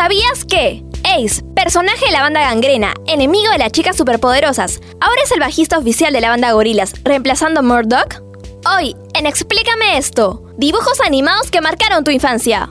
¿Sabías 0.00 0.46
que 0.46 0.82
Ace, 1.04 1.42
personaje 1.54 2.06
de 2.06 2.12
la 2.12 2.22
banda 2.22 2.40
Gangrena, 2.40 2.94
enemigo 3.06 3.50
de 3.52 3.58
las 3.58 3.70
chicas 3.70 3.98
superpoderosas, 3.98 4.80
ahora 4.98 5.20
es 5.22 5.30
el 5.30 5.40
bajista 5.40 5.76
oficial 5.76 6.14
de 6.14 6.22
la 6.22 6.30
banda 6.30 6.52
Gorilas, 6.52 6.94
reemplazando 7.04 7.60
a 7.60 7.62
Murdoch? 7.62 8.22
Hoy, 8.64 8.96
en 9.12 9.26
Explícame 9.26 9.98
esto, 9.98 10.42
dibujos 10.56 11.02
animados 11.02 11.50
que 11.50 11.60
marcaron 11.60 12.02
tu 12.02 12.10
infancia. 12.10 12.70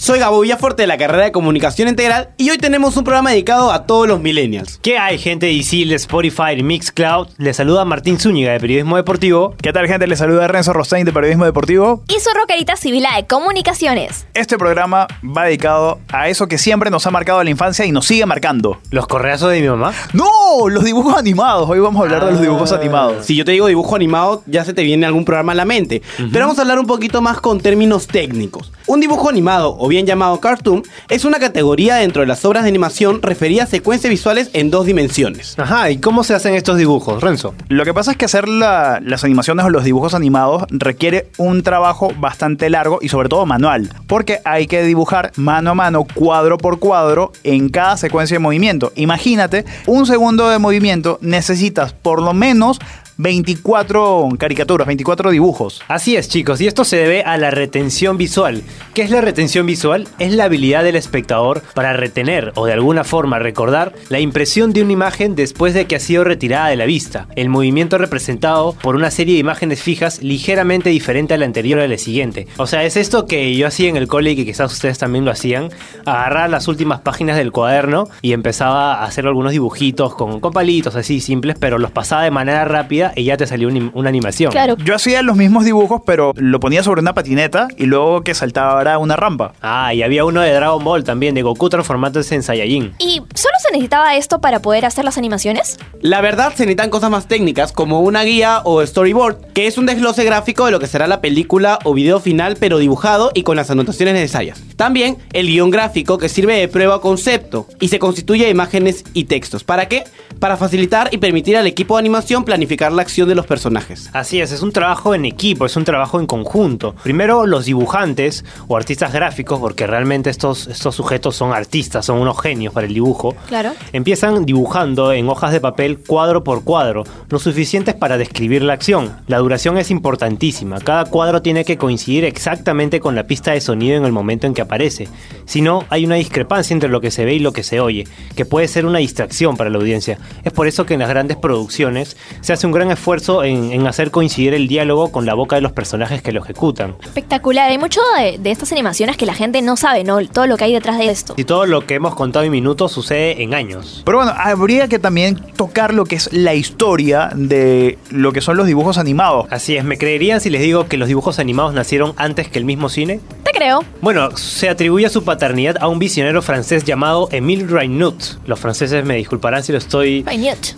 Soy 0.11 0.19
Gabo 0.19 0.41
Villaforte 0.41 0.83
de 0.83 0.87
la 0.87 0.97
carrera 0.97 1.23
de 1.23 1.31
Comunicación 1.31 1.87
Integral 1.87 2.31
y 2.35 2.49
hoy 2.49 2.57
tenemos 2.57 2.97
un 2.97 3.05
programa 3.05 3.29
dedicado 3.29 3.71
a 3.71 3.85
todos 3.85 4.09
los 4.09 4.19
millennials. 4.19 4.77
¿Qué 4.81 4.97
hay, 4.97 5.17
gente 5.17 5.45
de 5.45 5.53
Isil, 5.53 5.93
Spotify, 5.93 6.61
Mixcloud? 6.61 7.29
Les 7.37 7.55
saluda 7.55 7.85
Martín 7.85 8.19
Zúñiga 8.19 8.51
de 8.51 8.59
Periodismo 8.59 8.97
Deportivo. 8.97 9.55
¿Qué 9.61 9.71
tal, 9.71 9.87
gente? 9.87 10.07
Les 10.07 10.19
saluda 10.19 10.49
Renzo 10.49 10.73
Rostein 10.73 11.05
de 11.05 11.13
Periodismo 11.13 11.45
Deportivo. 11.45 12.03
Y 12.09 12.19
su 12.19 12.29
rockerita 12.37 12.75
Sibila 12.75 13.15
de 13.15 13.25
Comunicaciones. 13.25 14.27
Este 14.33 14.57
programa 14.57 15.07
va 15.25 15.45
dedicado 15.45 15.99
a 16.11 16.27
eso 16.27 16.49
que 16.49 16.57
siempre 16.57 16.91
nos 16.91 17.07
ha 17.07 17.11
marcado 17.11 17.41
la 17.41 17.49
infancia 17.49 17.85
y 17.85 17.93
nos 17.93 18.05
sigue 18.05 18.25
marcando. 18.25 18.81
¿Los 18.89 19.07
correazos 19.07 19.49
de 19.51 19.61
mi 19.61 19.69
mamá? 19.69 19.93
¡No! 20.11 20.67
Los 20.67 20.83
dibujos 20.83 21.15
animados. 21.15 21.69
Hoy 21.69 21.79
vamos 21.79 22.01
a 22.01 22.03
hablar 22.03 22.25
de 22.25 22.31
los 22.33 22.41
dibujos 22.41 22.73
animados. 22.73 23.25
Si 23.25 23.37
yo 23.37 23.45
te 23.45 23.53
digo 23.53 23.67
dibujo 23.67 23.95
animado, 23.95 24.43
ya 24.45 24.65
se 24.65 24.73
te 24.73 24.83
viene 24.83 25.05
algún 25.05 25.23
programa 25.23 25.53
a 25.53 25.55
la 25.55 25.63
mente. 25.63 26.01
Pero 26.17 26.47
vamos 26.47 26.57
a 26.59 26.63
hablar 26.63 26.79
un 26.79 26.87
poquito 26.87 27.21
más 27.21 27.39
con 27.39 27.61
términos 27.61 28.07
técnicos. 28.07 28.73
Un 28.87 28.99
dibujo 28.99 29.29
animado, 29.29 29.77
o 29.79 29.87
bien 29.87 30.00
llamado 30.05 30.39
cartoon, 30.39 30.83
es 31.09 31.25
una 31.25 31.39
categoría 31.39 31.95
dentro 31.95 32.21
de 32.21 32.27
las 32.27 32.43
obras 32.45 32.63
de 32.63 32.69
animación 32.69 33.21
referida 33.21 33.63
a 33.63 33.67
secuencias 33.67 34.09
visuales 34.09 34.49
en 34.53 34.71
dos 34.71 34.85
dimensiones. 34.85 35.57
Ajá, 35.59 35.89
¿y 35.91 35.97
cómo 35.97 36.23
se 36.23 36.33
hacen 36.33 36.53
estos 36.55 36.77
dibujos, 36.77 37.21
Renzo? 37.21 37.53
Lo 37.69 37.83
que 37.85 37.93
pasa 37.93 38.11
es 38.11 38.17
que 38.17 38.25
hacer 38.25 38.47
la- 38.47 38.99
las 39.03 39.23
animaciones 39.23 39.65
o 39.65 39.69
los 39.69 39.83
dibujos 39.83 40.13
animados 40.13 40.63
requiere 40.69 41.27
un 41.37 41.63
trabajo 41.63 42.11
bastante 42.17 42.69
largo 42.69 42.99
y 43.01 43.09
sobre 43.09 43.29
todo 43.29 43.45
manual, 43.45 43.89
porque 44.07 44.39
hay 44.45 44.67
que 44.67 44.83
dibujar 44.83 45.31
mano 45.35 45.71
a 45.71 45.75
mano, 45.75 46.05
cuadro 46.13 46.57
por 46.57 46.79
cuadro, 46.79 47.31
en 47.43 47.69
cada 47.69 47.97
secuencia 47.97 48.35
de 48.35 48.39
movimiento. 48.39 48.91
Imagínate, 48.95 49.65
un 49.87 50.05
segundo 50.05 50.49
de 50.49 50.59
movimiento 50.59 51.17
necesitas 51.21 51.93
por 51.93 52.21
lo 52.21 52.33
menos 52.33 52.79
24 53.21 54.29
caricaturas, 54.39 54.87
24 54.87 55.29
dibujos. 55.29 55.83
Así 55.87 56.15
es, 56.15 56.27
chicos, 56.27 56.59
y 56.59 56.65
esto 56.65 56.83
se 56.83 56.97
debe 56.97 57.21
a 57.21 57.37
la 57.37 57.51
retención 57.51 58.17
visual. 58.17 58.63
¿Qué 58.95 59.03
es 59.03 59.11
la 59.11 59.21
retención 59.21 59.67
visual? 59.67 60.07
Es 60.17 60.33
la 60.33 60.45
habilidad 60.45 60.83
del 60.83 60.95
espectador 60.95 61.61
para 61.75 61.93
retener 61.93 62.51
o 62.55 62.65
de 62.65 62.73
alguna 62.73 63.03
forma 63.03 63.37
recordar 63.37 63.93
la 64.09 64.19
impresión 64.19 64.73
de 64.73 64.81
una 64.81 64.93
imagen 64.93 65.35
después 65.35 65.75
de 65.75 65.85
que 65.85 65.97
ha 65.97 65.99
sido 65.99 66.23
retirada 66.23 66.69
de 66.69 66.77
la 66.77 66.85
vista. 66.85 67.27
El 67.35 67.49
movimiento 67.49 67.99
representado 67.99 68.73
por 68.81 68.95
una 68.95 69.11
serie 69.11 69.35
de 69.35 69.41
imágenes 69.41 69.83
fijas 69.83 70.23
ligeramente 70.23 70.89
diferente 70.89 71.35
a 71.35 71.37
la 71.37 71.45
anterior 71.45 71.77
o 71.77 71.83
a 71.83 71.87
la 71.87 71.99
siguiente. 71.99 72.47
O 72.57 72.65
sea, 72.65 72.83
es 72.85 72.97
esto 72.97 73.27
que 73.27 73.55
yo 73.55 73.67
hacía 73.67 73.89
en 73.89 73.97
el 73.97 74.07
cole 74.07 74.31
y 74.31 74.35
que 74.35 74.45
quizás 74.45 74.73
ustedes 74.73 74.97
también 74.97 75.25
lo 75.25 75.31
hacían. 75.31 75.69
Agarrar 76.07 76.49
las 76.49 76.67
últimas 76.67 77.01
páginas 77.01 77.37
del 77.37 77.51
cuaderno 77.51 78.07
y 78.23 78.33
empezaba 78.33 78.95
a 78.95 79.05
hacer 79.05 79.27
algunos 79.27 79.51
dibujitos 79.51 80.15
con, 80.15 80.39
con 80.39 80.51
palitos 80.51 80.95
así 80.95 81.21
simples, 81.21 81.55
pero 81.59 81.77
los 81.77 81.91
pasaba 81.91 82.23
de 82.23 82.31
manera 82.31 82.65
rápida 82.65 83.10
y 83.15 83.23
ya 83.25 83.37
te 83.37 83.47
salió 83.47 83.67
un- 83.67 83.91
una 83.93 84.09
animación. 84.09 84.51
Claro. 84.51 84.75
Yo 84.83 84.95
hacía 84.95 85.21
los 85.21 85.35
mismos 85.37 85.65
dibujos, 85.65 86.01
pero 86.05 86.33
lo 86.35 86.59
ponía 86.59 86.83
sobre 86.83 87.01
una 87.01 87.13
patineta 87.13 87.67
y 87.77 87.85
luego 87.85 88.21
que 88.23 88.33
saltaba 88.33 88.97
una 88.97 89.15
rampa. 89.15 89.53
Ah, 89.61 89.93
y 89.93 90.03
había 90.03 90.25
uno 90.25 90.41
de 90.41 90.51
Dragon 90.53 90.83
Ball 90.83 91.03
también, 91.03 91.35
de 91.35 91.41
Goku 91.41 91.69
transformándose 91.69 92.35
en 92.35 92.43
Saiyajin. 92.43 92.93
¿Y 92.99 93.17
solo 93.35 93.55
se 93.61 93.71
necesitaba 93.71 94.15
esto 94.15 94.39
para 94.41 94.61
poder 94.61 94.85
hacer 94.85 95.05
las 95.05 95.17
animaciones? 95.17 95.77
La 96.01 96.21
verdad 96.21 96.49
se 96.55 96.63
necesitan 96.63 96.89
cosas 96.89 97.09
más 97.09 97.27
técnicas 97.27 97.71
como 97.71 98.01
una 98.01 98.23
guía 98.23 98.61
o 98.63 98.85
storyboard, 98.85 99.51
que 99.53 99.67
es 99.67 99.77
un 99.77 99.85
desglose 99.85 100.23
gráfico 100.23 100.65
de 100.65 100.71
lo 100.71 100.79
que 100.79 100.87
será 100.87 101.07
la 101.07 101.21
película 101.21 101.79
o 101.83 101.93
video 101.93 102.19
final 102.19 102.57
pero 102.59 102.77
dibujado 102.77 103.31
y 103.33 103.43
con 103.43 103.55
las 103.55 103.69
anotaciones 103.71 104.13
necesarias. 104.13 104.61
También 104.75 105.17
el 105.33 105.47
guion 105.47 105.69
gráfico 105.71 106.17
que 106.17 106.29
sirve 106.29 106.55
de 106.57 106.67
prueba 106.67 106.97
o 106.97 107.01
concepto 107.01 107.67
y 107.79 107.87
se 107.89 107.99
constituye 107.99 108.45
de 108.45 108.51
imágenes 108.51 109.03
y 109.13 109.25
textos. 109.25 109.63
¿Para 109.63 109.87
qué? 109.87 110.03
Para 110.39 110.57
facilitar 110.57 111.09
y 111.11 111.17
permitir 111.17 111.57
al 111.57 111.67
equipo 111.67 111.95
de 111.95 111.99
animación 111.99 112.43
planificar 112.43 112.91
la 112.91 113.00
acción 113.01 113.27
de 113.27 113.35
los 113.35 113.45
personajes. 113.45 114.09
Así 114.13 114.41
es, 114.41 114.51
es 114.51 114.61
un 114.61 114.71
trabajo 114.71 115.13
en 115.13 115.25
equipo, 115.25 115.65
es 115.65 115.75
un 115.75 115.83
trabajo 115.83 116.19
en 116.19 116.27
conjunto. 116.27 116.95
Primero 117.03 117.45
los 117.45 117.65
dibujantes 117.65 118.45
o 118.67 118.77
artistas 118.77 119.13
gráficos, 119.13 119.59
porque 119.59 119.87
realmente 119.87 120.29
estos, 120.29 120.67
estos 120.67 120.95
sujetos 120.95 121.35
son 121.35 121.53
artistas, 121.53 122.05
son 122.05 122.19
unos 122.19 122.39
genios 122.39 122.73
para 122.73 122.87
el 122.87 122.93
dibujo. 122.93 123.35
Claro. 123.47 123.71
Empiezan 123.93 124.45
dibujando 124.45 125.11
en 125.11 125.27
hojas 125.29 125.51
de 125.51 125.59
papel 125.59 125.99
cuadro 125.99 126.43
por 126.43 126.63
cuadro, 126.63 127.03
lo 127.29 127.39
suficientes 127.39 127.95
para 127.95 128.17
describir 128.17 128.61
la 128.61 128.73
acción. 128.73 129.17
La 129.27 129.39
duración 129.39 129.77
es 129.77 129.91
importantísima, 129.91 130.79
cada 130.79 131.05
cuadro 131.05 131.41
tiene 131.41 131.65
que 131.65 131.77
coincidir 131.77 132.25
exactamente 132.25 132.99
con 132.99 133.15
la 133.15 133.27
pista 133.27 133.51
de 133.51 133.61
sonido 133.61 133.97
en 133.97 134.05
el 134.05 134.11
momento 134.11 134.47
en 134.47 134.53
que 134.53 134.61
aparece. 134.61 135.07
Si 135.45 135.61
no, 135.61 135.85
hay 135.89 136.05
una 136.05 136.15
discrepancia 136.15 136.73
entre 136.73 136.89
lo 136.89 137.01
que 137.01 137.11
se 137.11 137.25
ve 137.25 137.35
y 137.35 137.39
lo 137.39 137.53
que 137.53 137.63
se 137.63 137.79
oye, 137.79 138.05
que 138.35 138.45
puede 138.45 138.67
ser 138.67 138.85
una 138.85 138.99
distracción 138.99 139.57
para 139.57 139.69
la 139.69 139.77
audiencia. 139.77 140.17
Es 140.43 140.53
por 140.53 140.67
eso 140.67 140.85
que 140.85 140.93
en 140.93 141.01
las 141.01 141.09
grandes 141.09 141.37
producciones 141.37 142.17
se 142.41 142.53
hace 142.53 142.67
un 142.67 142.73
gran 142.73 142.80
esfuerzo 142.89 143.43
en, 143.43 143.71
en 143.71 143.85
hacer 143.85 144.09
coincidir 144.09 144.55
el 144.55 144.67
diálogo 144.67 145.11
con 145.11 145.27
la 145.27 145.35
boca 145.35 145.57
de 145.57 145.61
los 145.61 145.73
personajes 145.73 146.23
que 146.23 146.31
lo 146.31 146.41
ejecutan. 146.41 146.95
Espectacular. 147.03 147.69
Hay 147.69 147.77
mucho 147.77 148.01
de, 148.17 148.39
de 148.39 148.49
estas 148.49 148.71
animaciones 148.71 149.17
que 149.17 149.25
la 149.27 149.35
gente 149.35 149.61
no 149.61 149.77
sabe, 149.77 150.03
¿no? 150.03 150.25
Todo 150.27 150.47
lo 150.47 150.57
que 150.57 150.63
hay 150.63 150.73
detrás 150.73 150.97
de 150.97 151.09
esto. 151.09 151.33
Y 151.37 151.43
todo 151.43 151.65
lo 151.65 151.85
que 151.85 151.95
hemos 151.95 152.15
contado 152.15 152.45
en 152.45 152.51
minutos 152.51 152.91
sucede 152.91 153.43
en 153.43 153.53
años. 153.53 154.01
Pero 154.05 154.17
bueno, 154.17 154.33
habría 154.35 154.87
que 154.87 154.97
también 154.97 155.35
tocar 155.57 155.93
lo 155.93 156.05
que 156.05 156.15
es 156.15 156.31
la 156.31 156.55
historia 156.55 157.29
de 157.35 157.97
lo 158.09 158.31
que 158.31 158.41
son 158.41 158.57
los 158.57 158.65
dibujos 158.65 158.97
animados. 158.97 159.47
Así 159.51 159.75
es, 159.75 159.83
¿me 159.83 159.97
creerían 159.97 160.39
si 160.39 160.49
les 160.49 160.61
digo 160.61 160.87
que 160.87 160.97
los 160.97 161.07
dibujos 161.07 161.39
animados 161.39 161.73
nacieron 161.73 162.13
antes 162.15 162.47
que 162.47 162.59
el 162.59 162.65
mismo 162.65 162.89
cine? 162.89 163.19
Te 163.51 163.57
creo. 163.57 163.83
Bueno, 164.01 164.35
se 164.37 164.69
atribuye 164.69 165.09
su 165.09 165.23
paternidad 165.23 165.75
a 165.81 165.87
un 165.87 165.99
visionario 165.99 166.41
francés 166.41 166.83
llamado 166.85 167.27
Émile 167.31 167.65
Reynaud. 167.67 168.15
Los 168.45 168.59
franceses 168.59 169.03
me 169.03 169.15
disculparán 169.17 169.63
si 169.63 169.71
lo 169.73 169.77
estoy 169.77 170.23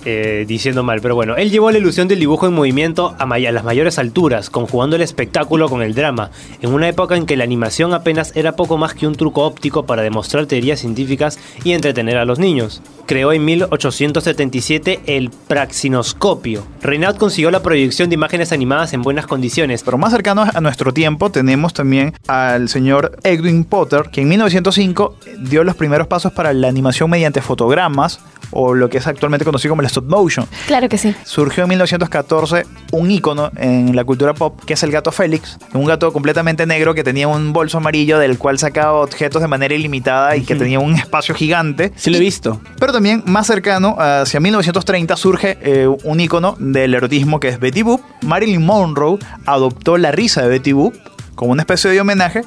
eh, 0.05 0.45
diciendo 0.47 0.81
mal, 0.81 0.99
pero 1.01 1.13
bueno, 1.13 1.35
él 1.35 1.51
llevó 1.51 1.69
la 1.71 1.77
ilusión 1.77 2.07
del 2.07 2.19
dibujo 2.19 2.47
en 2.47 2.53
movimiento 2.53 3.15
a, 3.19 3.25
may- 3.25 3.45
a 3.45 3.51
las 3.51 3.63
mayores 3.63 3.99
alturas, 3.99 4.49
conjugando 4.49 4.95
el 4.95 5.01
espectáculo 5.03 5.69
con 5.69 5.81
el 5.83 5.93
drama, 5.93 6.31
en 6.61 6.73
una 6.73 6.87
época 6.89 7.15
en 7.15 7.25
que 7.27 7.37
la 7.37 7.43
animación 7.43 7.93
apenas 7.93 8.35
era 8.35 8.55
poco 8.55 8.77
más 8.77 8.93
que 8.95 9.05
un 9.07 9.15
truco 9.15 9.43
óptico 9.43 9.85
para 9.85 10.01
demostrar 10.01 10.45
teorías 10.47 10.79
científicas 10.79 11.37
y 11.63 11.73
entretener 11.73 12.17
a 12.17 12.25
los 12.25 12.39
niños. 12.39 12.81
Creó 13.05 13.33
en 13.33 13.43
1877 13.45 15.01
el 15.05 15.29
praxinoscopio. 15.29 16.63
Reynaud 16.81 17.17
consiguió 17.17 17.51
la 17.51 17.61
proyección 17.61 18.09
de 18.09 18.15
imágenes 18.15 18.51
animadas 18.51 18.93
en 18.93 19.01
buenas 19.01 19.27
condiciones, 19.27 19.83
Pero 19.83 19.97
más 19.97 20.11
cercanos 20.11 20.49
a 20.55 20.61
nuestro 20.61 20.93
tiempo 20.93 21.29
tenemos 21.29 21.73
también 21.73 22.13
al 22.27 22.62
señor 22.69 23.17
Edwin 23.23 23.63
Potter, 23.63 24.09
que 24.11 24.21
en 24.21 24.29
1905 24.29 25.15
dio 25.39 25.63
los 25.63 25.75
primeros 25.75 26.07
pasos 26.07 26.31
para 26.31 26.53
la 26.53 26.67
animación 26.67 27.09
mediante 27.09 27.41
fotogramas, 27.41 28.19
o 28.53 28.73
lo 28.73 28.89
que 28.89 28.99
es 28.99 29.07
actualmente 29.07 29.45
conocido 29.45 29.71
como 29.71 29.81
el 29.81 29.87
stop 29.87 30.05
motion. 30.05 30.47
Claro 30.67 30.87
que 30.87 30.97
sí. 30.97 31.15
Surgió 31.25 31.63
en 31.63 31.69
1914 31.69 32.65
un 32.91 33.11
ícono 33.11 33.51
en 33.57 33.95
la 33.95 34.03
cultura 34.03 34.33
pop, 34.33 34.61
que 34.65 34.73
es 34.73 34.83
el 34.83 34.91
gato 34.91 35.11
Félix, 35.11 35.57
un 35.73 35.85
gato 35.85 36.13
completamente 36.13 36.65
negro 36.65 36.93
que 36.93 37.03
tenía 37.03 37.27
un 37.27 37.53
bolso 37.53 37.77
amarillo 37.77 38.19
del 38.19 38.37
cual 38.37 38.59
sacaba 38.59 39.01
objetos 39.01 39.41
de 39.41 39.47
manera 39.47 39.73
ilimitada 39.73 40.35
y 40.35 40.43
que 40.43 40.55
tenía 40.55 40.79
un 40.79 40.93
espacio 40.93 41.35
gigante. 41.35 41.91
Sí 41.95 42.09
lo 42.09 42.17
he 42.17 42.19
visto. 42.19 42.61
Pero 42.79 42.93
también 42.93 43.23
más 43.25 43.47
cercano, 43.47 43.95
hacia 43.97 44.39
1930, 44.39 45.15
surge 45.17 45.57
eh, 45.61 45.87
un 45.87 46.19
ícono 46.19 46.55
del 46.59 46.93
erotismo 46.93 47.39
que 47.39 47.49
es 47.49 47.59
Betty 47.59 47.81
Boop. 47.81 48.01
Marilyn 48.21 48.63
Monroe 48.63 49.17
adoptó 49.45 49.97
la 49.97 50.11
risa 50.11 50.41
de 50.43 50.47
Betty 50.47 50.73
Boop 50.73 50.93
como 51.35 51.51
una 51.51 51.63
especie 51.63 51.89
de 51.91 52.01
homenaje 52.01 52.41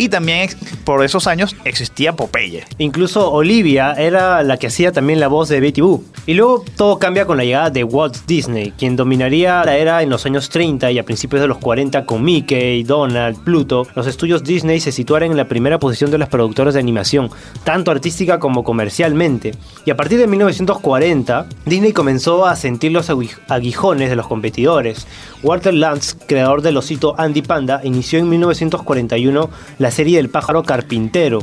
y 0.00 0.08
también 0.08 0.48
por 0.84 1.04
esos 1.04 1.26
años 1.26 1.54
existía 1.64 2.14
Popeye. 2.16 2.64
Incluso 2.78 3.30
Olivia 3.30 3.92
era 3.92 4.42
la 4.42 4.56
que 4.56 4.66
hacía 4.68 4.92
también 4.92 5.20
la 5.20 5.28
voz 5.28 5.48
de 5.50 5.60
Betty 5.60 5.80
Boop. 5.82 6.04
Y 6.26 6.34
luego 6.34 6.64
todo 6.76 6.98
cambia 6.98 7.26
con 7.26 7.36
la 7.36 7.44
llegada 7.44 7.70
de 7.70 7.84
Walt 7.84 8.16
Disney, 8.26 8.72
quien 8.78 8.96
dominaría 8.96 9.62
la 9.64 9.76
era 9.76 10.02
en 10.02 10.08
los 10.10 10.24
años 10.26 10.48
30 10.48 10.90
y 10.90 10.98
a 10.98 11.04
principios 11.04 11.42
de 11.42 11.48
los 11.48 11.58
40 11.58 12.04
con 12.06 12.22
Mickey, 12.24 12.82
Donald, 12.82 13.42
Pluto. 13.44 13.86
Los 13.94 14.06
estudios 14.06 14.42
Disney 14.42 14.80
se 14.80 14.90
situaron 14.92 15.30
en 15.32 15.36
la 15.36 15.48
primera 15.48 15.78
posición 15.78 16.10
de 16.10 16.18
los 16.18 16.28
productores 16.28 16.74
de 16.74 16.80
animación, 16.80 17.30
tanto 17.64 17.90
artística 17.90 18.38
como 18.38 18.64
comercialmente. 18.64 19.52
Y 19.84 19.90
a 19.90 19.96
partir 19.96 20.18
de 20.18 20.26
1940, 20.26 21.46
Disney 21.66 21.92
comenzó 21.92 22.46
a 22.46 22.56
sentir 22.56 22.92
los 22.92 23.10
agui- 23.10 23.36
aguijones 23.48 24.08
de 24.10 24.16
los 24.16 24.26
competidores. 24.26 25.06
Walter 25.42 25.74
Lantz, 25.74 26.14
creador 26.26 26.62
del 26.62 26.76
osito 26.76 27.14
Andy 27.18 27.42
Panda, 27.42 27.80
inició 27.82 28.18
en 28.18 28.28
1941 28.28 29.50
las 29.78 29.89
la 29.90 29.96
serie 29.96 30.18
del 30.18 30.30
pájaro 30.30 30.62
carpintero, 30.62 31.40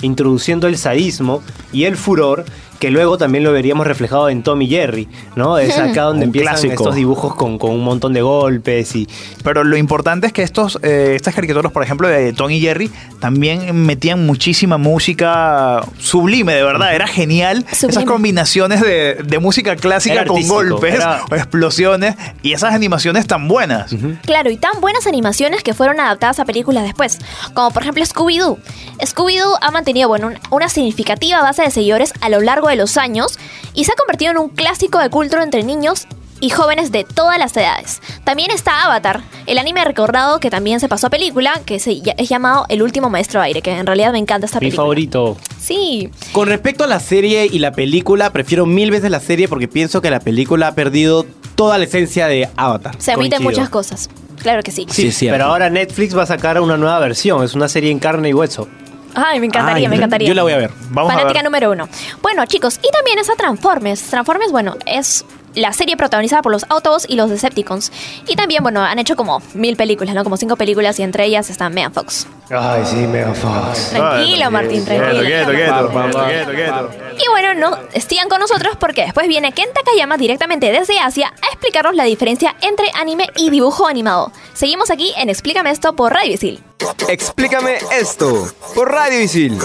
introduciendo 0.00 0.66
el 0.66 0.78
sadismo 0.78 1.42
y 1.70 1.84
el 1.84 1.98
furor 1.98 2.46
que 2.80 2.90
luego 2.90 3.16
también 3.18 3.44
lo 3.44 3.52
veríamos 3.52 3.86
reflejado 3.86 4.28
en 4.30 4.42
Tom 4.42 4.60
y 4.62 4.68
Jerry, 4.68 5.06
¿no? 5.36 5.58
Es 5.58 5.78
acá 5.78 6.02
donde 6.04 6.24
empiezan 6.24 6.54
clásico. 6.54 6.72
estos 6.72 6.94
dibujos 6.96 7.34
con, 7.36 7.58
con 7.58 7.70
un 7.70 7.84
montón 7.84 8.12
de 8.12 8.22
golpes 8.22 8.96
y 8.96 9.06
Pero 9.44 9.62
lo 9.62 9.76
importante 9.76 10.26
es 10.26 10.32
que 10.32 10.42
estos, 10.42 10.78
eh, 10.82 11.12
estas 11.14 11.34
caricaturas, 11.34 11.70
por 11.70 11.82
ejemplo, 11.84 12.08
de 12.08 12.32
Tony 12.32 12.56
y 12.56 12.60
Jerry, 12.62 12.90
también 13.20 13.84
metían 13.86 14.24
muchísima 14.26 14.78
música 14.78 15.82
sublime, 15.98 16.54
de 16.54 16.62
verdad. 16.62 16.94
Era 16.94 17.06
genial 17.06 17.66
Sublime. 17.72 17.90
esas 17.92 18.04
combinaciones 18.04 18.80
de, 18.80 19.14
de 19.26 19.38
música 19.38 19.76
clásica 19.76 20.24
con 20.24 20.46
golpes 20.48 20.94
era- 20.94 21.22
o 21.30 21.34
explosiones 21.34 22.14
y 22.42 22.52
esas 22.54 22.72
animaciones 22.74 23.26
tan 23.26 23.46
buenas. 23.46 23.94
Claro, 24.22 24.50
y 24.50 24.56
tan 24.56 24.80
buenas 24.80 25.06
animaciones 25.06 25.62
que 25.62 25.74
fueron 25.74 26.00
adaptadas 26.00 26.40
a 26.40 26.44
películas 26.46 26.84
después, 26.84 27.18
como 27.52 27.70
por 27.72 27.82
ejemplo 27.82 28.02
Scooby-Doo. 28.04 28.58
Scooby-Doo 29.04 29.58
ha 29.60 29.70
mantenido 29.70 30.08
bueno, 30.08 30.28
un- 30.28 30.38
una 30.50 30.68
significativa 30.70 31.42
base 31.42 31.62
de 31.62 31.70
seguidores 31.70 32.12
a 32.20 32.28
lo 32.30 32.40
largo 32.40 32.69
de 32.70 32.76
los 32.76 32.96
años 32.96 33.38
y 33.74 33.84
se 33.84 33.92
ha 33.92 33.96
convertido 33.96 34.30
en 34.30 34.38
un 34.38 34.48
clásico 34.48 34.98
de 34.98 35.10
culto 35.10 35.38
entre 35.40 35.62
niños 35.62 36.06
y 36.42 36.48
jóvenes 36.48 36.90
de 36.90 37.04
todas 37.04 37.38
las 37.38 37.54
edades. 37.54 38.00
También 38.24 38.50
está 38.50 38.84
Avatar, 38.84 39.20
el 39.46 39.58
anime 39.58 39.84
recordado 39.84 40.40
que 40.40 40.48
también 40.48 40.80
se 40.80 40.88
pasó 40.88 41.08
a 41.08 41.10
película, 41.10 41.60
que 41.66 41.78
se 41.78 42.00
es 42.16 42.28
llamado 42.30 42.64
El 42.70 42.80
último 42.82 43.10
maestro 43.10 43.42
aire, 43.42 43.60
que 43.60 43.70
en 43.72 43.84
realidad 43.84 44.12
me 44.12 44.18
encanta 44.18 44.46
esta 44.46 44.58
mi 44.58 44.66
película. 44.68 44.82
favorito. 44.84 45.36
Sí, 45.60 46.08
Con 46.32 46.48
respecto 46.48 46.84
a 46.84 46.86
la 46.86 46.98
serie 46.98 47.46
y 47.46 47.58
la 47.58 47.72
película, 47.72 48.32
prefiero 48.32 48.64
mil 48.64 48.90
veces 48.90 49.10
la 49.10 49.20
serie 49.20 49.48
porque 49.48 49.68
pienso 49.68 50.00
que 50.00 50.10
la 50.10 50.20
película 50.20 50.68
ha 50.68 50.74
perdido 50.74 51.26
toda 51.56 51.76
la 51.76 51.84
esencia 51.84 52.26
de 52.26 52.48
Avatar. 52.56 52.94
se 52.98 53.14
omiten 53.14 53.42
muchas 53.42 53.68
cosas. 53.68 54.08
Claro 54.38 54.62
que 54.62 54.70
sí. 54.70 54.86
Sí, 54.88 55.12
cierto. 55.12 55.34
Pero 55.34 55.50
ahora 55.50 55.68
Netflix 55.68 56.16
va 56.16 56.22
a 56.22 56.26
sacar 56.26 56.58
una 56.62 56.78
nueva 56.78 56.98
versión, 57.00 57.44
es 57.44 57.52
una 57.52 57.68
serie 57.68 57.90
en 57.90 57.98
carne 57.98 58.30
y 58.30 58.32
hueso. 58.32 58.66
Ay, 59.14 59.40
me 59.40 59.46
encantaría, 59.46 59.86
Ay, 59.86 59.88
me 59.88 59.96
encantaría. 59.96 60.28
Yo 60.28 60.34
la 60.34 60.42
voy 60.42 60.52
a 60.52 60.56
ver. 60.58 60.70
Vamos 60.90 61.12
a 61.12 61.16
Fanática 61.16 61.38
ver. 61.40 61.44
número 61.44 61.70
uno. 61.72 61.88
Bueno, 62.22 62.44
chicos, 62.46 62.78
y 62.82 62.90
también 62.90 63.18
está 63.18 63.34
Transformers. 63.36 64.02
Transformers, 64.02 64.52
bueno, 64.52 64.76
es 64.86 65.24
la 65.54 65.72
serie 65.72 65.96
protagonizada 65.96 66.42
por 66.42 66.52
los 66.52 66.64
Autobots 66.68 67.06
y 67.08 67.16
los 67.16 67.30
Decepticons. 67.30 67.92
Y 68.26 68.36
también, 68.36 68.62
bueno, 68.62 68.82
han 68.82 68.98
hecho 68.98 69.16
como 69.16 69.42
mil 69.54 69.76
películas, 69.76 70.14
¿no? 70.14 70.24
Como 70.24 70.36
cinco 70.36 70.56
películas 70.56 70.98
y 70.98 71.02
entre 71.02 71.24
ellas 71.24 71.50
está 71.50 71.68
Megan 71.68 71.92
Fox. 71.92 72.26
Ay, 72.50 72.82
sí, 72.84 72.96
Mega 72.96 73.32
Fox. 73.32 73.90
Tranquilo, 73.90 74.50
Martín, 74.50 74.84
tranquilo. 74.84 75.24
quieto, 75.24 75.52
quieto, 75.52 75.90
quieto, 75.90 76.26
quieto, 76.26 76.50
quieto. 76.52 76.90
Y 77.16 77.28
bueno, 77.30 77.54
no 77.54 77.78
sigan 78.00 78.28
con 78.28 78.40
nosotros 78.40 78.76
porque 78.78 79.02
después 79.02 79.28
viene 79.28 79.52
Ken 79.52 79.68
Takayama 79.72 80.16
directamente 80.16 80.72
desde 80.72 80.98
Asia 80.98 81.32
a 81.42 81.46
explicarnos 81.46 81.94
la 81.94 82.04
diferencia 82.04 82.56
entre 82.62 82.90
anime 82.94 83.28
y 83.36 83.50
dibujo 83.50 83.86
animado. 83.86 84.32
Seguimos 84.52 84.90
aquí 84.90 85.12
en 85.16 85.28
Explícame 85.28 85.70
esto 85.70 85.94
por 85.94 86.12
Radio 86.12 86.34
Isil. 86.34 86.62
Explícame 87.08 87.78
esto 87.92 88.50
por 88.74 88.90
Radio 88.90 89.20
Isil. 89.20 89.56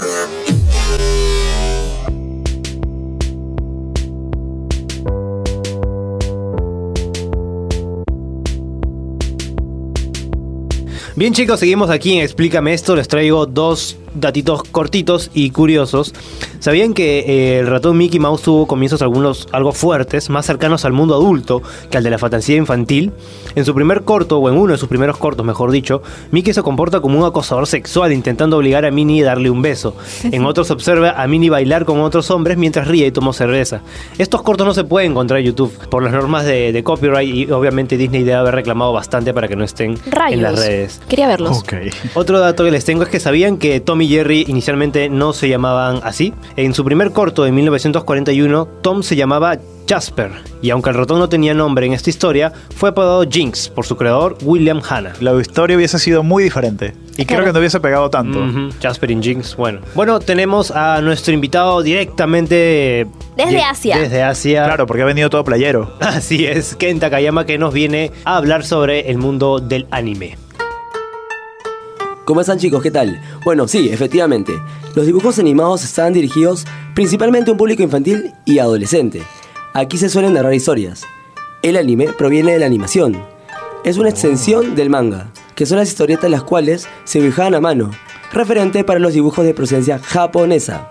Bien 11.16 11.32
chicos, 11.32 11.60
seguimos 11.60 11.88
aquí 11.88 12.12
en 12.12 12.24
Explícame 12.24 12.74
esto, 12.74 12.94
les 12.94 13.08
traigo 13.08 13.46
dos 13.46 13.96
datitos 14.16 14.62
cortitos 14.64 15.30
y 15.34 15.50
curiosos. 15.50 16.14
¿Sabían 16.58 16.94
que 16.94 17.20
eh, 17.20 17.58
el 17.60 17.66
ratón 17.66 17.96
Mickey 17.98 18.18
Mouse 18.18 18.42
tuvo 18.42 18.66
comienzos 18.66 19.02
algunos 19.02 19.48
algo 19.52 19.72
fuertes, 19.72 20.30
más 20.30 20.46
cercanos 20.46 20.84
al 20.84 20.92
mundo 20.92 21.14
adulto 21.14 21.62
que 21.90 21.98
al 21.98 22.04
de 22.04 22.10
la 22.10 22.18
fantasía 22.18 22.56
infantil? 22.56 23.12
En 23.54 23.64
su 23.64 23.74
primer 23.74 24.02
corto, 24.02 24.38
o 24.38 24.48
en 24.48 24.56
uno 24.56 24.72
de 24.72 24.78
sus 24.78 24.88
primeros 24.88 25.16
cortos, 25.16 25.44
mejor 25.44 25.70
dicho, 25.70 26.02
Mickey 26.30 26.52
se 26.52 26.62
comporta 26.62 27.00
como 27.00 27.18
un 27.18 27.24
acosador 27.24 27.66
sexual 27.66 28.12
intentando 28.12 28.56
obligar 28.56 28.84
a 28.84 28.90
Minnie 28.90 29.22
a 29.22 29.26
darle 29.26 29.50
un 29.50 29.62
beso. 29.62 29.94
En 30.36 30.44
otros 30.44 30.70
observa 30.70 31.10
a 31.22 31.26
Minnie 31.26 31.50
bailar 31.50 31.84
con 31.84 32.00
otros 32.00 32.30
hombres 32.30 32.56
mientras 32.58 32.88
ríe 32.88 33.06
y 33.06 33.10
toma 33.12 33.32
cerveza. 33.32 33.80
Estos 34.18 34.42
cortos 34.42 34.66
no 34.66 34.74
se 34.74 34.84
pueden 34.84 35.12
encontrar 35.12 35.40
en 35.40 35.46
YouTube 35.46 35.72
por 35.88 36.02
las 36.02 36.12
normas 36.12 36.44
de, 36.44 36.72
de 36.72 36.82
copyright 36.84 37.34
y 37.34 37.50
obviamente 37.50 37.96
Disney 37.96 38.22
debe 38.22 38.34
haber 38.36 38.54
reclamado 38.54 38.92
bastante 38.92 39.32
para 39.32 39.48
que 39.48 39.56
no 39.56 39.64
estén 39.64 39.98
Rayos. 40.10 40.34
en 40.34 40.42
las 40.42 40.58
redes. 40.58 41.00
Quería 41.08 41.28
verlos. 41.28 41.62
Otro 42.14 42.40
dato 42.40 42.64
que 42.64 42.70
les 42.70 42.84
tengo 42.84 43.02
es 43.02 43.08
que 43.08 43.20
sabían 43.20 43.56
que 43.56 43.80
Tom 43.80 44.00
y 44.06 44.08
Jerry 44.10 44.44
inicialmente 44.48 45.08
no 45.08 45.32
se 45.32 45.48
llamaban 45.48 46.00
así. 46.04 46.32
En 46.56 46.74
su 46.74 46.84
primer 46.84 47.10
corto 47.12 47.42
de 47.44 47.52
1941, 47.52 48.66
Tom 48.82 49.02
se 49.02 49.16
llamaba 49.16 49.58
Jasper, 49.88 50.30
y 50.62 50.70
aunque 50.70 50.90
el 50.90 50.96
ratón 50.96 51.18
no 51.20 51.28
tenía 51.28 51.54
nombre 51.54 51.86
en 51.86 51.92
esta 51.92 52.10
historia, 52.10 52.52
fue 52.74 52.88
apodado 52.90 53.24
Jinx 53.28 53.68
por 53.68 53.86
su 53.86 53.96
creador 53.96 54.36
William 54.42 54.80
Hanna. 54.88 55.12
La 55.20 55.32
historia 55.40 55.76
hubiese 55.76 55.98
sido 56.00 56.22
muy 56.24 56.42
diferente 56.42 56.94
y 57.16 57.24
creo 57.24 57.44
que 57.44 57.52
no 57.52 57.58
hubiese 57.60 57.78
pegado 57.80 58.10
tanto. 58.10 58.40
Jasper 58.82 59.10
y 59.12 59.22
Jinx, 59.22 59.56
bueno. 59.56 59.80
Bueno, 59.94 60.18
tenemos 60.18 60.70
a 60.72 61.00
nuestro 61.02 61.32
invitado 61.34 61.82
directamente... 61.82 63.06
Desde 63.36 63.52
de- 63.52 63.62
Asia. 63.62 63.98
Desde 63.98 64.22
Asia. 64.22 64.64
Claro, 64.64 64.86
porque 64.86 65.02
ha 65.02 65.06
venido 65.06 65.30
todo 65.30 65.44
playero. 65.44 65.92
Así 66.00 66.46
es, 66.46 66.74
Ken 66.74 66.98
Takayama 66.98 67.46
que 67.46 67.58
nos 67.58 67.72
viene 67.72 68.10
a 68.24 68.36
hablar 68.36 68.64
sobre 68.64 69.10
el 69.10 69.18
mundo 69.18 69.58
del 69.60 69.86
anime. 69.90 70.36
¿Cómo 72.26 72.40
están 72.40 72.58
chicos? 72.58 72.82
¿Qué 72.82 72.90
tal? 72.90 73.22
Bueno, 73.44 73.68
sí, 73.68 73.88
efectivamente. 73.88 74.52
Los 74.96 75.06
dibujos 75.06 75.38
animados 75.38 75.84
están 75.84 76.12
dirigidos 76.12 76.64
principalmente 76.92 77.50
a 77.50 77.52
un 77.52 77.56
público 77.56 77.84
infantil 77.84 78.34
y 78.44 78.58
adolescente. 78.58 79.22
Aquí 79.74 79.96
se 79.96 80.08
suelen 80.08 80.34
narrar 80.34 80.52
historias. 80.52 81.04
El 81.62 81.76
anime 81.76 82.08
proviene 82.18 82.54
de 82.54 82.58
la 82.58 82.66
animación. 82.66 83.16
Es 83.84 83.96
una 83.96 84.08
extensión 84.08 84.74
del 84.74 84.90
manga, 84.90 85.30
que 85.54 85.66
son 85.66 85.78
las 85.78 85.86
historietas 85.86 86.28
las 86.28 86.42
cuales 86.42 86.88
se 87.04 87.20
dibujaban 87.20 87.54
a 87.54 87.60
mano, 87.60 87.92
referente 88.32 88.82
para 88.82 88.98
los 88.98 89.12
dibujos 89.12 89.44
de 89.44 89.54
procedencia 89.54 90.00
japonesa. 90.00 90.90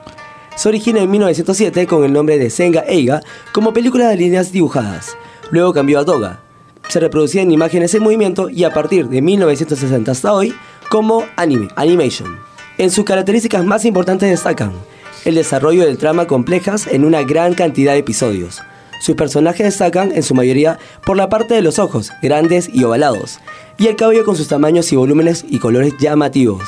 Se 0.55 0.69
origina 0.69 1.01
en 1.01 1.11
1907 1.11 1.85
con 1.85 2.05
el 2.05 2.13
nombre 2.13 2.37
de 2.37 2.49
Senga 2.49 2.85
Eiga 2.87 3.21
como 3.51 3.73
película 3.73 4.07
de 4.07 4.15
líneas 4.15 4.53
dibujadas. 4.53 5.17
Luego 5.51 5.73
cambió 5.73 5.99
a 5.99 6.05
Toga. 6.05 6.39
Se 6.87 7.01
reproducía 7.01 7.41
en 7.41 7.51
imágenes 7.51 7.93
en 7.93 8.03
movimiento 8.03 8.49
y 8.49 8.63
a 8.63 8.71
partir 8.71 9.09
de 9.09 9.21
1960 9.21 10.11
hasta 10.11 10.31
hoy 10.31 10.55
como 10.89 11.25
anime, 11.35 11.67
animation. 11.75 12.39
En 12.77 12.91
sus 12.91 13.05
características 13.05 13.63
más 13.63 13.85
importantes 13.85 14.29
destacan 14.29 14.73
el 15.25 15.35
desarrollo 15.35 15.85
del 15.85 15.97
trama 15.97 16.27
complejas 16.27 16.87
en 16.87 17.03
una 17.03 17.23
gran 17.23 17.53
cantidad 17.55 17.93
de 17.93 17.99
episodios. 17.99 18.61
Sus 19.01 19.15
personajes 19.15 19.65
destacan 19.65 20.11
en 20.11 20.23
su 20.23 20.35
mayoría 20.35 20.79
por 21.05 21.17
la 21.17 21.29
parte 21.29 21.53
de 21.53 21.61
los 21.61 21.79
ojos, 21.79 22.11
grandes 22.21 22.69
y 22.71 22.83
ovalados, 22.83 23.39
y 23.77 23.87
el 23.87 23.95
cabello 23.95 24.23
con 24.23 24.35
sus 24.35 24.47
tamaños 24.47 24.91
y 24.91 24.95
volúmenes 24.95 25.43
y 25.47 25.59
colores 25.59 25.93
llamativos. 25.99 26.63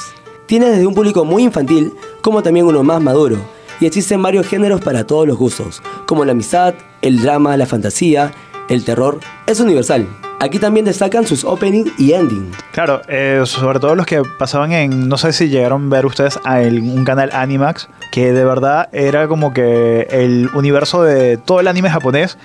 Tiene 0.46 0.70
desde 0.70 0.88
un 0.88 0.96
público 0.96 1.24
muy 1.24 1.44
infantil 1.44 1.94
como 2.22 2.44
también 2.44 2.66
uno 2.66 2.84
más 2.84 3.02
maduro, 3.02 3.38
y 3.80 3.86
existen 3.86 4.22
varios 4.22 4.48
géneros 4.48 4.82
para 4.82 5.06
todos 5.06 5.28
los 5.28 5.38
gustos, 5.38 5.82
como 6.06 6.26
la 6.26 6.32
amistad, 6.32 6.74
el 7.02 7.22
drama, 7.22 7.58
la 7.58 7.66
fantasía, 7.66 8.32
el 8.70 8.84
terror, 8.84 9.20
es 9.46 9.60
universal. 9.60 10.08
Aquí 10.40 10.60
también 10.60 10.86
destacan 10.86 11.26
sus 11.26 11.44
opening 11.44 11.86
y 11.98 12.12
ending. 12.14 12.52
Claro, 12.72 13.02
eh, 13.10 13.42
sobre 13.46 13.80
todo 13.80 13.96
los 13.96 14.06
que 14.06 14.22
pasaban 14.38 14.72
en, 14.72 15.10
no 15.10 15.18
sé 15.18 15.34
si 15.34 15.50
llegaron 15.50 15.88
a 15.88 15.96
ver 15.96 16.06
ustedes 16.06 16.40
a 16.44 16.62
el- 16.62 16.80
un 16.80 17.04
canal 17.06 17.32
Animax, 17.34 17.90
que 18.12 18.32
de 18.34 18.46
verdad 18.46 18.88
era 18.92 19.28
como 19.28 19.52
que 19.52 20.08
el 20.12 20.48
universo 20.54 21.02
de 21.02 21.38
todo 21.38 21.60
el 21.60 21.68
anime 21.68 21.90
japonés, 21.90 22.38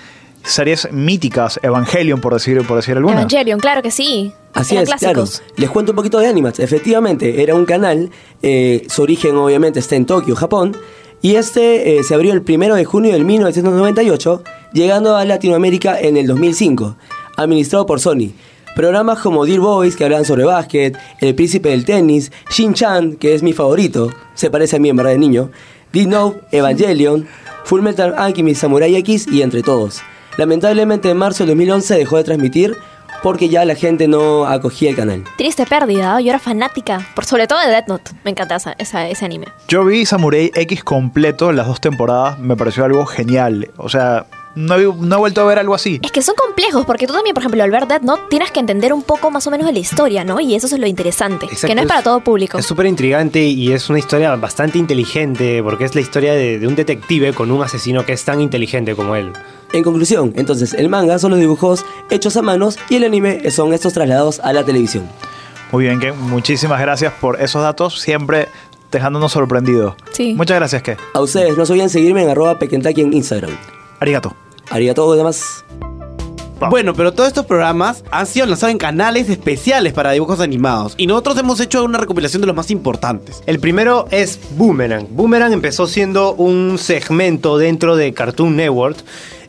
series 0.43 0.91
míticas, 0.91 1.59
Evangelion 1.61 2.19
por 2.19 2.33
decir, 2.33 2.65
por 2.65 2.77
decir 2.77 2.97
alguna. 2.97 3.13
Evangelion, 3.15 3.59
claro 3.59 3.83
que 3.83 3.91
sí. 3.91 4.33
Así 4.55 4.73
Eran 4.73 4.83
es, 4.83 4.89
clásicos. 4.89 5.39
claro. 5.41 5.53
Les 5.57 5.69
cuento 5.69 5.91
un 5.91 5.95
poquito 5.95 6.19
de 6.19 6.27
Animax. 6.27 6.59
Efectivamente, 6.59 7.43
era 7.43 7.53
un 7.53 7.65
canal, 7.65 8.09
eh, 8.41 8.85
su 8.89 9.03
origen 9.03 9.35
obviamente 9.37 9.79
está 9.79 9.95
en 9.95 10.05
Tokio, 10.07 10.35
Japón, 10.35 10.75
y 11.21 11.35
este 11.35 11.97
eh, 11.99 12.03
se 12.03 12.15
abrió 12.15 12.33
el 12.33 12.39
1 12.41 12.75
de 12.75 12.85
junio 12.85 13.13
del 13.13 13.23
1998, 13.23 14.43
llegando 14.73 15.15
a 15.15 15.23
Latinoamérica 15.25 15.97
en 15.99 16.17
el 16.17 16.27
2005, 16.27 16.97
administrado 17.37 17.85
por 17.85 17.99
Sony. 17.99 18.31
Programas 18.75 19.19
como 19.19 19.45
Dear 19.45 19.59
Boys, 19.59 19.95
que 19.95 20.03
hablan 20.03 20.25
sobre 20.25 20.45
básquet, 20.45 20.97
El 21.19 21.35
Príncipe 21.35 21.69
del 21.69 21.85
Tenis, 21.85 22.31
Shin-Chan, 22.49 23.17
que 23.17 23.35
es 23.35 23.43
mi 23.43 23.53
favorito, 23.53 24.09
se 24.33 24.49
parece 24.49 24.77
a 24.77 24.79
mí 24.79 24.89
en 24.89 24.95
verdad 24.95 25.11
de 25.11 25.19
niño, 25.19 25.51
Death 25.91 26.07
Note, 26.07 26.39
Evangelion, 26.51 27.27
Full 27.65 27.81
Metal 27.81 28.15
Alchemist 28.17 28.61
Samurai 28.61 28.95
X 28.95 29.27
y 29.31 29.41
entre 29.43 29.61
todos. 29.61 30.01
Lamentablemente 30.37 31.09
en 31.11 31.17
marzo 31.17 31.43
del 31.45 31.49
2011 31.55 31.95
dejó 31.95 32.17
de 32.17 32.23
transmitir 32.23 32.75
porque 33.21 33.47
ya 33.47 33.63
la 33.63 33.75
gente 33.75 34.07
no 34.07 34.45
acogía 34.47 34.89
el 34.89 34.95
canal. 34.95 35.23
Triste 35.37 35.65
pérdida, 35.67 36.13
¿no? 36.13 36.19
yo 36.19 36.29
era 36.31 36.39
fanática, 36.39 37.07
por 37.15 37.23
sobre 37.25 37.47
todo 37.47 37.59
de 37.61 37.67
Death 37.67 37.87
Note. 37.87 38.11
Me 38.23 38.31
encanta 38.31 38.55
esa- 38.55 38.75
esa- 38.79 39.07
ese 39.07 39.23
anime. 39.23 39.45
Yo 39.67 39.85
vi 39.85 40.05
Samurai 40.05 40.51
X 40.55 40.83
completo, 40.83 41.51
las 41.53 41.67
dos 41.67 41.79
temporadas, 41.79 42.39
me 42.39 42.57
pareció 42.57 42.83
algo 42.83 43.05
genial. 43.05 43.69
O 43.77 43.87
sea, 43.87 44.25
no 44.55 44.75
he, 44.75 44.83
no 44.83 45.15
he 45.15 45.19
vuelto 45.19 45.41
a 45.41 45.45
ver 45.45 45.59
algo 45.59 45.73
así. 45.73 45.99
Es 46.03 46.11
que 46.11 46.21
son 46.21 46.35
complejos, 46.35 46.85
porque 46.85 47.07
tú 47.07 47.13
también, 47.13 47.33
por 47.33 47.41
ejemplo, 47.41 47.63
al 47.63 47.71
ver 47.71 47.87
Death 47.87 48.03
Note, 48.03 48.23
tienes 48.29 48.51
que 48.51 48.59
entender 48.59 48.93
un 48.93 49.03
poco 49.03 49.31
más 49.31 49.45
o 49.47 49.51
menos 49.51 49.65
de 49.67 49.73
la 49.73 49.79
historia, 49.79 50.23
¿no? 50.23 50.39
Y 50.39 50.55
eso 50.55 50.67
es 50.67 50.77
lo 50.77 50.87
interesante, 50.87 51.47
que 51.47 51.75
no 51.75 51.81
es 51.81 51.87
para 51.87 52.03
todo 52.03 52.19
público. 52.21 52.57
Es 52.57 52.65
súper 52.65 52.85
intrigante 52.85 53.43
y 53.43 53.71
es 53.71 53.89
una 53.89 53.99
historia 53.99 54.35
bastante 54.35 54.77
inteligente 54.77 55.61
porque 55.63 55.85
es 55.85 55.95
la 55.95 56.01
historia 56.01 56.33
de, 56.33 56.59
de 56.59 56.67
un 56.67 56.75
detective 56.75 57.33
con 57.33 57.51
un 57.51 57.63
asesino 57.63 58.05
que 58.05 58.13
es 58.13 58.23
tan 58.23 58.41
inteligente 58.41 58.95
como 58.95 59.15
él. 59.15 59.31
En 59.73 59.83
conclusión, 59.83 60.33
entonces 60.35 60.73
el 60.75 60.87
manga 60.87 61.17
son 61.17 61.31
los 61.31 61.39
dibujos 61.39 61.83
hechos 62.11 62.37
a 62.37 62.43
manos 62.43 62.77
y 62.89 62.95
el 62.97 63.03
anime 63.05 63.49
son 63.49 63.73
estos 63.73 63.93
trasladados 63.93 64.39
a 64.39 64.53
la 64.53 64.63
televisión. 64.63 65.09
Muy 65.71 65.85
bien, 65.85 65.99
Ken. 65.99 66.15
Muchísimas 66.29 66.79
gracias 66.79 67.11
por 67.19 67.41
esos 67.41 67.63
datos, 67.63 67.99
siempre 67.99 68.47
dejándonos 68.91 69.31
sorprendidos. 69.31 69.95
Sí. 70.11 70.35
Muchas 70.35 70.57
gracias, 70.57 70.83
Ke. 70.83 70.97
A 71.15 71.21
ustedes 71.21 71.57
no 71.57 71.65
se 71.65 71.73
olviden 71.73 71.89
seguirme 71.89 72.21
en 72.21 72.29
arroba 72.29 72.59
pequentaki 72.59 73.01
en 73.01 73.13
Instagram. 73.13 73.57
Arigato. 73.99 74.35
Arigatou 74.73 75.13
demás. 75.13 75.63
Bueno, 76.69 76.93
pero 76.93 77.13
todos 77.13 77.27
estos 77.27 77.45
programas 77.45 78.03
han 78.09 78.25
sido 78.25 78.47
lanzados 78.47 78.71
en 78.71 78.77
canales 78.79 79.29
especiales 79.29 79.93
para 79.93 80.11
dibujos 80.13 80.39
animados. 80.39 80.95
Y 80.97 81.05
nosotros 81.05 81.37
hemos 81.37 81.59
hecho 81.59 81.83
una 81.83 81.99
recopilación 81.99 82.41
de 82.41 82.47
los 82.47 82.55
más 82.55 82.71
importantes. 82.71 83.43
El 83.45 83.59
primero 83.59 84.07
es 84.09 84.39
Boomerang. 84.57 85.07
Boomerang 85.11 85.53
empezó 85.53 85.85
siendo 85.85 86.33
un 86.33 86.77
segmento 86.79 87.59
dentro 87.59 87.95
de 87.95 88.13
Cartoon 88.13 88.55
Network. 88.55 88.97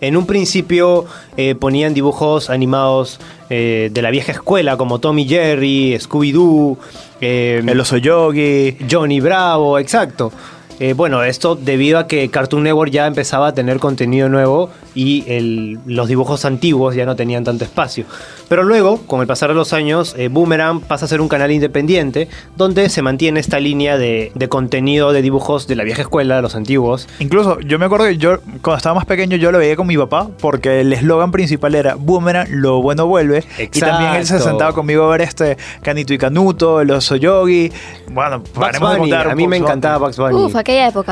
En 0.02 0.18
un 0.18 0.26
principio 0.26 1.06
eh, 1.38 1.54
ponían 1.54 1.94
dibujos 1.94 2.50
animados 2.50 3.18
eh, 3.48 3.90
de 3.92 4.02
la 4.02 4.10
vieja 4.10 4.32
escuela 4.32 4.76
como 4.76 4.98
Tommy 4.98 5.26
Jerry, 5.26 5.96
Scooby-Doo, 5.98 6.76
eh, 7.22 7.62
El 7.64 7.80
oso 7.80 7.96
yogi. 7.96 8.76
Johnny 8.90 9.20
Bravo, 9.20 9.78
exacto. 9.78 10.32
Eh, 10.80 10.92
bueno, 10.92 11.22
esto 11.22 11.54
debido 11.54 11.98
a 11.98 12.06
que 12.08 12.28
Cartoon 12.30 12.64
Network 12.64 12.90
ya 12.90 13.06
empezaba 13.06 13.48
a 13.48 13.54
tener 13.54 13.78
contenido 13.78 14.28
nuevo 14.28 14.70
y 14.94 15.24
el- 15.28 15.78
los 15.86 16.08
dibujos 16.08 16.44
antiguos 16.44 16.94
ya 16.94 17.06
no 17.06 17.14
tenían 17.16 17.44
tanto 17.44 17.64
espacio. 17.64 18.04
Pero 18.48 18.62
luego, 18.64 18.98
con 19.06 19.20
el 19.20 19.26
pasar 19.26 19.48
de 19.50 19.54
los 19.54 19.72
años, 19.72 20.14
eh, 20.18 20.28
Boomerang 20.28 20.80
pasa 20.80 21.04
a 21.04 21.08
ser 21.08 21.20
un 21.20 21.28
canal 21.28 21.50
independiente 21.52 22.28
donde 22.56 22.88
se 22.88 23.02
mantiene 23.02 23.40
esta 23.40 23.58
línea 23.60 23.96
de, 23.98 24.32
de 24.34 24.48
contenido 24.48 25.12
de 25.12 25.22
dibujos 25.22 25.66
de 25.66 25.76
la 25.76 25.84
vieja 25.84 26.02
escuela, 26.02 26.40
los 26.42 26.54
antiguos. 26.54 27.08
Incluso 27.20 27.58
yo 27.60 27.78
me 27.78 27.86
acuerdo 27.86 28.06
que 28.06 28.16
yo 28.18 28.38
cuando 28.62 28.76
estaba 28.76 28.94
más 28.96 29.06
pequeño 29.06 29.36
yo 29.36 29.50
lo 29.52 29.58
veía 29.58 29.76
con 29.76 29.86
mi 29.86 29.96
papá 29.96 30.28
porque 30.40 30.80
el 30.80 30.92
eslogan 30.92 31.30
principal 31.32 31.74
era 31.74 31.94
Boomerang, 31.94 32.48
lo 32.50 32.82
bueno 32.82 33.06
vuelve. 33.06 33.44
Y 33.58 33.80
también 33.80 34.10
él 34.14 34.26
se 34.26 34.34
Exacto. 34.34 34.44
sentaba 34.50 34.72
conmigo 34.72 35.04
a 35.04 35.08
ver 35.10 35.22
este 35.22 35.56
Canito 35.82 36.12
y 36.12 36.18
Canuto, 36.18 36.80
el 36.80 36.90
oso 36.90 37.16
yogi. 37.16 37.72
Bueno, 38.10 38.38
Bugs 38.40 38.50
paremos 38.52 38.90
de 38.92 38.98
Bunny, 38.98 39.10
contar 39.10 39.30
a 39.30 39.34
mí 39.34 39.46
me 39.48 39.56
encantaba 39.56 39.98
Bugs 39.98 40.18
Bunny. 40.18 40.34
Uf, 40.44 40.54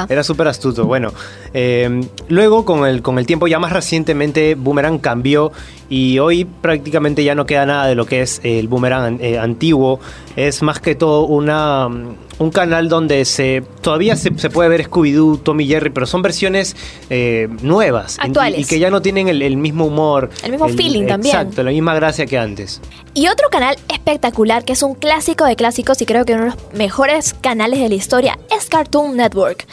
Era 0.08 0.22
súper 0.24 0.48
astuto. 0.48 0.86
Bueno, 0.86 1.12
eh, 1.54 2.00
luego 2.28 2.64
con 2.64 2.86
el, 2.86 3.02
con 3.02 3.18
el 3.18 3.26
tiempo, 3.26 3.46
ya 3.46 3.58
más 3.58 3.72
recientemente, 3.72 4.54
Boomerang 4.54 4.98
cambió 4.98 5.52
y 5.88 6.18
hoy 6.18 6.44
prácticamente 6.44 7.22
ya 7.24 7.34
no 7.34 7.46
queda 7.46 7.66
nada 7.66 7.86
de 7.86 7.94
lo 7.94 8.06
que 8.06 8.22
es 8.22 8.40
el 8.44 8.68
Boomerang 8.68 9.18
eh, 9.20 9.38
antiguo. 9.38 10.00
Es 10.36 10.62
más 10.62 10.80
que 10.80 10.94
todo 10.94 11.24
una, 11.26 11.88
mm, 11.88 12.14
un 12.38 12.50
canal 12.50 12.88
donde 12.88 13.24
se 13.26 13.62
todavía 13.82 14.16
se, 14.16 14.36
se 14.38 14.48
puede 14.48 14.68
ver 14.70 14.88
Scooby-Doo, 14.88 15.42
Tommy 15.42 15.66
Jerry, 15.66 15.90
pero 15.90 16.06
son 16.06 16.22
versiones 16.22 16.74
eh, 17.10 17.48
nuevas. 17.60 18.16
en- 18.18 18.26
Actuales. 18.26 18.60
Y, 18.60 18.64
que 18.64 18.78
ya 18.78 18.90
no 18.90 19.02
tienen 19.02 19.28
el, 19.28 19.42
el 19.42 19.56
mismo 19.58 19.84
humor. 19.84 20.30
El 20.42 20.52
mismo 20.52 20.68
feeling 20.68 21.06
también. 21.06 21.36
Exacto, 21.36 21.62
la 21.62 21.70
misma 21.70 21.94
gracia 21.94 22.24
que 22.26 22.38
antes. 22.38 22.80
Y 23.14 23.28
otro 23.28 23.48
canal 23.50 23.76
espectacular 23.92 24.64
que 24.64 24.72
es 24.72 24.82
un 24.82 24.94
clásico 24.94 25.44
de 25.44 25.56
clásicos 25.56 26.00
y 26.00 26.06
creo 26.06 26.24
que 26.24 26.32
uno 26.34 26.44
de 26.44 26.50
los 26.50 26.58
mejores 26.72 27.34
canales 27.34 27.80
de 27.80 27.88
la 27.90 27.94
historia 27.94 28.38
es 28.56 28.68
Cartoon 28.70 29.16
Network. 29.16 29.66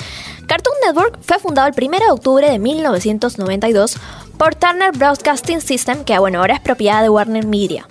Cartoon 0.45 0.75
Network 0.85 1.19
fue 1.21 1.37
fundado 1.39 1.67
el 1.67 1.73
1 1.77 1.99
de 1.99 2.11
octubre 2.11 2.49
de 2.49 2.57
1992 2.59 3.97
por 4.39 4.55
Turner 4.55 4.93
Broadcasting 4.97 5.59
System, 5.59 6.05
que 6.05 6.17
bueno, 6.17 6.39
ahora 6.39 6.53
es 6.53 6.61
propiedad 6.61 7.03
de 7.03 7.09
Warner 7.09 7.45
Media. 7.45 7.85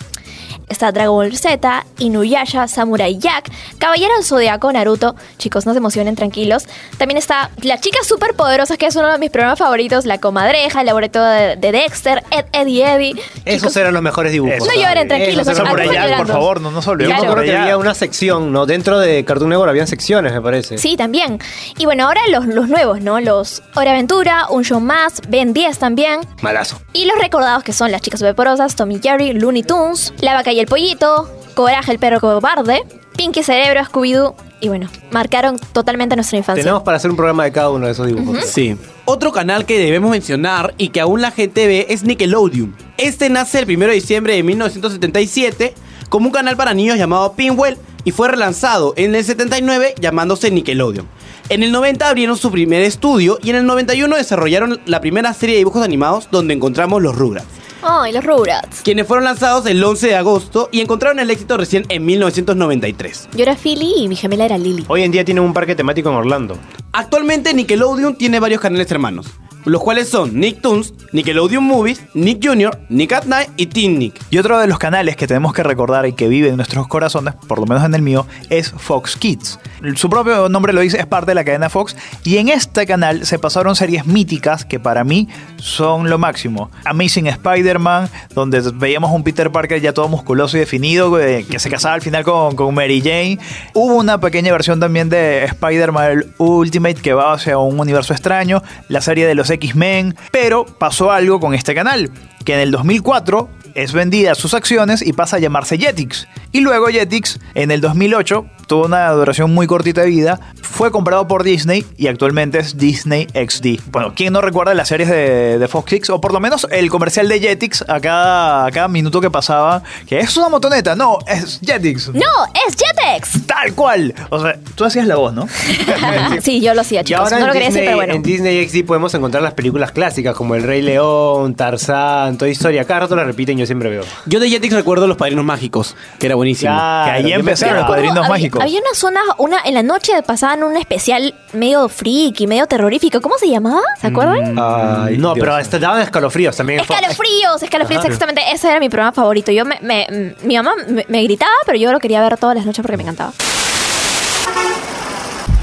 Está 0.68 0.92
Dragon 0.92 1.14
Ball 1.16 1.36
Z, 1.36 1.84
Inuyasha, 1.98 2.68
Samurai 2.68 3.16
Jack, 3.18 3.50
Caballero 3.78 4.14
del 4.14 4.24
Zodiaco, 4.24 4.70
Naruto. 4.72 5.14
Chicos, 5.38 5.66
no 5.66 5.72
se 5.72 5.78
emocionen, 5.78 6.14
tranquilos. 6.14 6.64
También 6.98 7.16
está 7.18 7.50
Las 7.62 7.80
Chicas 7.80 8.06
Superpoderosas, 8.06 8.76
que 8.78 8.86
es 8.86 8.96
uno 8.96 9.10
de 9.10 9.18
mis 9.18 9.30
programas 9.30 9.58
favoritos. 9.58 10.04
La 10.06 10.18
Comadreja, 10.18 10.80
el 10.80 10.86
laboratorio 10.86 11.28
de, 11.28 11.56
de 11.56 11.72
Dexter, 11.72 12.22
Ed, 12.30 12.44
Eddie, 12.52 12.84
Eddie. 12.94 13.22
Esos 13.44 13.76
eran 13.76 13.94
los 13.94 14.02
mejores 14.02 14.32
dibujos. 14.32 14.58
No 14.58 14.74
lloren, 14.74 15.08
tranquilos. 15.08 15.46
Esos 15.46 15.58
eran 15.58 15.66
Samurai 15.66 15.88
Jack, 15.92 16.16
por 16.18 16.26
favor, 16.28 16.60
no 16.60 16.70
nos 16.70 16.86
olvidemos 16.86 17.22
Claro. 17.24 17.42
que 17.42 17.56
había 17.56 17.76
una 17.78 17.94
sección, 17.94 18.52
¿no? 18.52 18.66
Dentro 18.66 18.98
de 18.98 19.24
Cartoon 19.24 19.50
Network 19.50 19.70
habían 19.70 19.86
secciones, 19.86 20.32
me 20.32 20.40
parece. 20.40 20.78
Sí, 20.78 20.96
también. 20.96 21.38
Y 21.78 21.84
bueno, 21.86 22.06
ahora 22.06 22.20
los, 22.30 22.46
los 22.46 22.68
nuevos, 22.68 23.00
¿no? 23.00 23.20
Los 23.20 23.62
Hora 23.74 23.92
Aventura, 23.92 24.46
Un 24.50 24.64
Show 24.64 24.80
Más, 24.80 25.20
Ben 25.28 25.52
10 25.52 25.78
también. 25.78 26.20
Malazo. 26.42 26.80
Y 26.92 27.06
los 27.06 27.18
recordados 27.18 27.62
que 27.64 27.72
son 27.72 27.90
Las 27.90 28.02
Chicas 28.02 28.20
Superporosas, 28.20 28.76
Tommy 28.76 29.00
Jerry, 29.02 29.32
Looney 29.32 29.62
Tunes, 29.62 30.12
La 30.20 30.34
Vaca 30.34 30.52
y 30.58 30.60
el 30.60 30.66
Pollito, 30.66 31.30
Coraje 31.54 31.92
el 31.92 32.00
Perro 32.00 32.18
Cobarde, 32.18 32.82
Pinky 33.16 33.44
Cerebro, 33.44 33.80
Scooby-Doo. 33.84 34.34
Y 34.60 34.66
bueno, 34.66 34.90
marcaron 35.12 35.56
totalmente 35.72 36.16
nuestra 36.16 36.36
infancia. 36.36 36.64
Tenemos 36.64 36.82
para 36.82 36.96
hacer 36.96 37.12
un 37.12 37.16
programa 37.16 37.44
de 37.44 37.52
cada 37.52 37.70
uno 37.70 37.86
de 37.86 37.92
esos 37.92 38.08
dibujos. 38.08 38.44
Sí. 38.44 38.76
Otro 39.04 39.30
canal 39.30 39.66
que 39.66 39.78
debemos 39.78 40.10
mencionar 40.10 40.74
y 40.76 40.88
que 40.88 41.00
aún 41.00 41.22
la 41.22 41.30
gente 41.30 41.68
ve 41.68 41.86
es 41.90 42.02
Nickelodeon. 42.02 42.74
Este 42.96 43.30
nace 43.30 43.60
el 43.60 43.70
1 43.72 43.86
de 43.86 43.92
diciembre 43.92 44.34
de 44.34 44.42
1977 44.42 45.74
como 46.08 46.26
un 46.26 46.32
canal 46.32 46.56
para 46.56 46.74
niños 46.74 46.98
llamado 46.98 47.34
Pinwell 47.34 47.78
y 48.02 48.10
fue 48.10 48.26
relanzado 48.26 48.94
en 48.96 49.14
el 49.14 49.24
79 49.24 49.94
llamándose 50.00 50.50
Nickelodeon. 50.50 51.06
En 51.50 51.62
el 51.62 51.72
90 51.72 52.06
abrieron 52.06 52.36
su 52.36 52.50
primer 52.50 52.82
estudio 52.82 53.38
y 53.42 53.48
en 53.48 53.56
el 53.56 53.64
91 53.64 54.16
desarrollaron 54.16 54.80
la 54.84 55.00
primera 55.00 55.32
serie 55.32 55.54
de 55.54 55.60
dibujos 55.60 55.82
animados 55.82 56.28
donde 56.30 56.52
encontramos 56.52 57.00
los 57.00 57.16
Rugrats, 57.16 57.46
¡Ay, 57.80 58.12
los 58.12 58.22
Rugrats! 58.22 58.82
quienes 58.82 59.06
fueron 59.06 59.24
lanzados 59.24 59.64
el 59.64 59.82
11 59.82 60.08
de 60.08 60.16
agosto 60.16 60.68
y 60.72 60.80
encontraron 60.82 61.20
el 61.20 61.30
éxito 61.30 61.56
recién 61.56 61.86
en 61.88 62.04
1993. 62.04 63.30
Yo 63.34 63.42
era 63.42 63.56
Philly 63.56 63.94
y 63.96 64.08
mi 64.08 64.16
gemela 64.16 64.44
era 64.44 64.58
Lily. 64.58 64.84
Hoy 64.88 65.04
en 65.04 65.10
día 65.10 65.24
tienen 65.24 65.42
un 65.42 65.54
parque 65.54 65.74
temático 65.74 66.10
en 66.10 66.16
Orlando. 66.16 66.58
Actualmente 66.92 67.54
Nickelodeon 67.54 68.16
tiene 68.16 68.40
varios 68.40 68.60
canales 68.60 68.90
hermanos, 68.90 69.28
los 69.68 69.82
cuales 69.82 70.08
son 70.08 70.38
Nicktoons, 70.38 70.94
Nickelodeon 71.12 71.62
Movies, 71.62 72.02
Nick 72.14 72.44
Jr., 72.44 72.78
Nick 72.88 73.12
at 73.12 73.24
Night 73.24 73.50
y 73.56 73.66
Teen 73.66 73.98
Nick. 73.98 74.20
Y 74.30 74.38
otro 74.38 74.58
de 74.58 74.66
los 74.66 74.78
canales 74.78 75.16
que 75.16 75.26
tenemos 75.26 75.52
que 75.52 75.62
recordar 75.62 76.06
y 76.06 76.12
que 76.12 76.28
vive 76.28 76.48
en 76.48 76.56
nuestros 76.56 76.88
corazones, 76.88 77.34
por 77.46 77.58
lo 77.58 77.66
menos 77.66 77.84
en 77.84 77.94
el 77.94 78.02
mío, 78.02 78.26
es 78.50 78.70
Fox 78.70 79.16
Kids. 79.16 79.58
Su 79.94 80.10
propio 80.10 80.48
nombre 80.48 80.72
lo 80.72 80.80
dice, 80.80 80.98
es 80.98 81.06
parte 81.06 81.30
de 81.30 81.34
la 81.34 81.44
cadena 81.44 81.70
Fox. 81.70 81.96
Y 82.24 82.38
en 82.38 82.48
este 82.48 82.86
canal 82.86 83.26
se 83.26 83.38
pasaron 83.38 83.76
series 83.76 84.06
míticas 84.06 84.64
que 84.64 84.80
para 84.80 85.04
mí 85.04 85.28
son 85.56 86.10
lo 86.10 86.18
máximo. 86.18 86.70
Amazing 86.84 87.26
Spider-Man, 87.26 88.08
donde 88.34 88.60
veíamos 88.74 89.12
un 89.12 89.22
Peter 89.22 89.50
Parker 89.50 89.80
ya 89.80 89.92
todo 89.92 90.08
musculoso 90.08 90.56
y 90.56 90.60
definido, 90.60 91.18
eh, 91.20 91.44
que 91.48 91.58
se 91.58 91.70
casaba 91.70 91.94
al 91.94 92.02
final 92.02 92.24
con, 92.24 92.56
con 92.56 92.74
Mary 92.74 93.00
Jane. 93.00 93.38
Hubo 93.74 93.94
una 93.94 94.18
pequeña 94.20 94.52
versión 94.52 94.80
también 94.80 95.08
de 95.08 95.44
Spider-Man 95.44 96.24
Ultimate 96.38 96.96
que 96.96 97.12
va 97.12 97.32
hacia 97.32 97.58
un 97.58 97.78
universo 97.78 98.12
extraño, 98.12 98.62
la 98.88 99.00
serie 99.00 99.26
de 99.26 99.34
los 99.34 99.50
X-Men. 99.58 100.16
Pero 100.30 100.64
pasó 100.64 101.10
algo 101.10 101.40
con 101.40 101.54
este 101.54 101.74
canal, 101.74 102.10
que 102.44 102.54
en 102.54 102.60
el 102.60 102.70
2004 102.70 103.48
es 103.74 103.92
vendida 103.92 104.34
sus 104.34 104.54
acciones 104.54 105.06
y 105.06 105.12
pasa 105.12 105.36
a 105.36 105.38
llamarse 105.38 105.78
Jetix. 105.78 106.26
Y 106.52 106.60
luego 106.60 106.86
Jetix, 106.88 107.38
en 107.54 107.70
el 107.70 107.80
2008, 107.80 108.46
tuvo 108.68 108.84
una 108.84 109.10
duración 109.10 109.52
muy 109.52 109.66
cortita 109.66 110.02
de 110.02 110.08
vida, 110.08 110.38
fue 110.62 110.92
comprado 110.92 111.26
por 111.26 111.42
Disney 111.42 111.84
y 111.96 112.06
actualmente 112.06 112.58
es 112.58 112.76
Disney 112.76 113.26
XD. 113.34 113.80
Bueno, 113.90 114.12
¿quién 114.14 114.32
no 114.32 114.40
recuerda 114.40 114.74
las 114.74 114.88
series 114.88 115.08
de, 115.08 115.58
de 115.58 115.68
Fox 115.68 115.88
Kids? 115.90 116.10
O 116.10 116.20
por 116.20 116.32
lo 116.32 116.38
menos 116.38 116.68
el 116.70 116.90
comercial 116.90 117.28
de 117.28 117.40
Jetix 117.40 117.84
a 117.88 117.98
cada, 117.98 118.66
a 118.66 118.70
cada 118.70 118.86
minuto 118.86 119.20
que 119.20 119.30
pasaba, 119.30 119.82
que 120.06 120.20
es 120.20 120.36
una 120.36 120.50
motoneta, 120.50 120.94
no, 120.94 121.18
es 121.26 121.58
Jetix. 121.64 122.10
¡No! 122.14 122.20
¡Es 122.68 122.76
Jetix! 122.76 123.46
Tal 123.46 123.72
cual. 123.74 124.14
O 124.30 124.40
sea, 124.40 124.56
tú 124.74 124.84
hacías 124.84 125.06
la 125.06 125.16
voz, 125.16 125.32
¿no? 125.32 125.48
sí, 126.42 126.60
yo 126.60 126.74
lo 126.74 126.82
hacía, 126.82 127.00
Y 127.00 127.04
chicos. 127.04 127.22
ahora 127.24 127.38
No 127.40 127.46
lo 127.46 127.52
en, 127.52 127.52
quería 127.54 127.68
Disney, 127.68 127.82
decir, 127.82 127.86
pero 127.86 127.96
bueno. 127.96 128.14
en 128.14 128.22
Disney 128.22 128.68
XD 128.68 128.86
podemos 128.86 129.14
encontrar 129.14 129.42
las 129.42 129.54
películas 129.54 129.92
clásicas 129.92 130.34
como 130.36 130.54
El 130.54 130.62
Rey 130.62 130.82
León, 130.82 131.54
Tarzán, 131.54 132.36
Toy 132.36 132.50
Story. 132.50 132.78
Cada 132.84 133.00
rato 133.00 133.16
la 133.16 133.24
repiten, 133.24 133.56
yo 133.56 133.64
siempre 133.66 133.88
veo. 133.88 134.04
Yo 134.26 134.40
de 134.40 134.50
Jetix 134.50 134.74
recuerdo 134.74 135.06
Los 135.06 135.16
Padrinos 135.16 135.44
Mágicos, 135.44 135.96
que 136.18 136.26
era 136.26 136.34
buenísimo. 136.34 136.72
Claro, 136.72 137.04
que 137.06 137.10
ahí 137.26 137.32
empezaron 137.32 137.76
los 137.78 137.86
padrinos 137.86 138.18
había, 138.18 138.57
Había 138.62 138.80
una 138.80 138.94
zona, 138.94 139.20
una, 139.38 139.60
en 139.64 139.74
la 139.74 139.82
noche 139.82 140.22
pasaban 140.22 140.62
un 140.62 140.76
especial 140.76 141.34
medio 141.52 141.88
friki, 141.88 142.46
medio 142.46 142.66
terrorífico. 142.66 143.20
¿Cómo 143.20 143.36
se 143.38 143.48
llamaba? 143.48 143.80
¿Se 144.00 144.06
acuerdan? 144.08 144.56
Ay, 144.58 145.18
no, 145.18 145.34
pero 145.34 145.54
hasta 145.54 145.78
daban 145.78 146.02
escalofríos 146.02 146.56
también. 146.56 146.80
Escalofríos, 146.80 147.62
escalofríos, 147.62 148.04
exactamente. 148.04 148.42
Ese 148.52 148.70
era 148.70 148.80
mi 148.80 148.88
programa 148.88 149.12
favorito. 149.12 149.50
Yo 149.52 149.64
me, 149.64 149.78
me- 149.82 150.34
mi 150.42 150.56
mamá 150.56 150.72
me, 150.88 151.04
me 151.08 151.22
gritaba, 151.22 151.50
pero 151.66 151.78
yo 151.78 151.92
lo 151.92 152.00
quería 152.00 152.20
ver 152.20 152.36
todas 152.38 152.56
las 152.56 152.66
noches 152.66 152.82
porque 152.82 152.96
me 152.96 153.02
encantaba. 153.02 153.32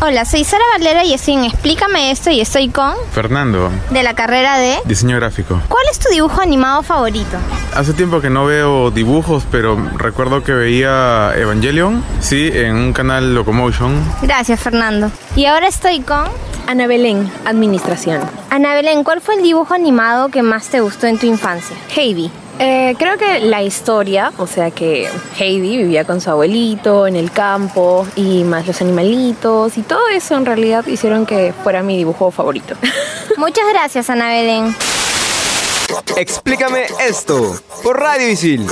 Hola, 0.02 0.26
soy 0.26 0.44
Sara 0.44 0.64
Valera 0.74 1.06
y 1.06 1.14
estoy 1.14 1.36
en 1.36 1.46
Explícame 1.46 2.12
esto 2.12 2.30
y 2.30 2.42
estoy 2.42 2.68
con 2.68 2.94
Fernando, 3.12 3.72
de 3.92 4.04
la 4.04 4.14
carrera 4.14 4.58
de 4.58 4.78
diseño 4.84 5.16
gráfico. 5.16 5.62
¿Cuál 5.70 5.86
es 5.90 6.00
tu 6.00 6.10
dibujo 6.10 6.42
animado 6.42 6.84
favorito? 6.84 7.38
Hace 7.74 7.94
tiempo 7.94 8.20
que 8.20 8.30
no 8.30 8.46
veo 8.46 8.92
dibujos, 8.92 9.44
pero 9.50 9.78
recuerdo 9.98 10.44
que 10.44 10.52
veía 10.52 11.32
Evangelion, 11.38 12.04
sí, 12.20 12.52
en 12.54 12.76
un 12.76 12.94
canal 12.94 13.34
Locomotion. 13.34 13.96
Gracias, 14.22 14.60
Fernando. 14.60 15.10
Y 15.38 15.46
ahora 15.46 15.68
estoy 15.68 16.02
con 16.02 16.26
Ana 16.68 16.88
Belén, 16.88 17.32
Administración. 17.46 18.20
Ana 18.50 18.74
Belén, 18.74 19.04
¿cuál 19.06 19.22
fue 19.22 19.36
el 19.36 19.44
dibujo 19.44 19.74
animado 19.74 20.28
que 20.28 20.42
más 20.44 20.68
te 20.68 20.82
gustó 20.82 21.08
en 21.08 21.18
tu 21.18 21.26
infancia? 21.26 21.76
Heidi. 21.96 22.30
Eh, 22.58 22.96
creo 22.98 23.18
que 23.18 23.40
la 23.42 23.64
historia, 23.64 24.32
o 24.38 24.48
sea 24.48 24.72
que 24.72 25.10
Heidi 25.38 25.78
vivía 25.78 26.06
con 26.06 26.22
su 26.22 26.30
abuelito 26.30 27.06
en 27.06 27.18
el 27.18 27.32
campo 27.32 28.08
y 28.16 28.46
más 28.46 28.66
los 28.66 28.82
animalitos 28.82 29.78
y 29.78 29.82
todo 29.82 30.08
eso 30.08 30.36
en 30.36 30.46
realidad 30.46 30.86
hicieron 30.88 31.26
que 31.26 31.54
fuera 31.64 31.84
mi 31.84 31.98
dibujo 31.98 32.32
favorito. 32.32 32.76
Muchas 33.38 33.66
gracias, 33.74 34.10
Ana 34.10 34.30
Belén. 34.30 34.76
Explícame 36.16 36.86
esto 37.06 37.60
por 37.84 38.00
Radio 38.00 38.30
Isil. 38.30 38.66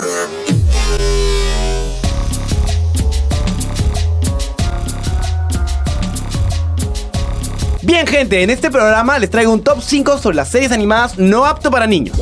Bien 7.82 8.08
gente, 8.08 8.42
en 8.42 8.50
este 8.50 8.72
programa 8.72 9.20
les 9.20 9.30
traigo 9.30 9.52
un 9.52 9.62
top 9.62 9.82
5 9.82 10.18
sobre 10.18 10.38
las 10.38 10.48
series 10.48 10.72
animadas 10.72 11.18
no 11.18 11.46
apto 11.46 11.70
para 11.70 11.86
niños. 11.86 12.18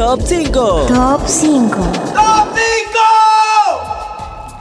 Top 0.00 0.18
5. 0.24 0.86
Top 0.88 1.20
5. 1.26 1.76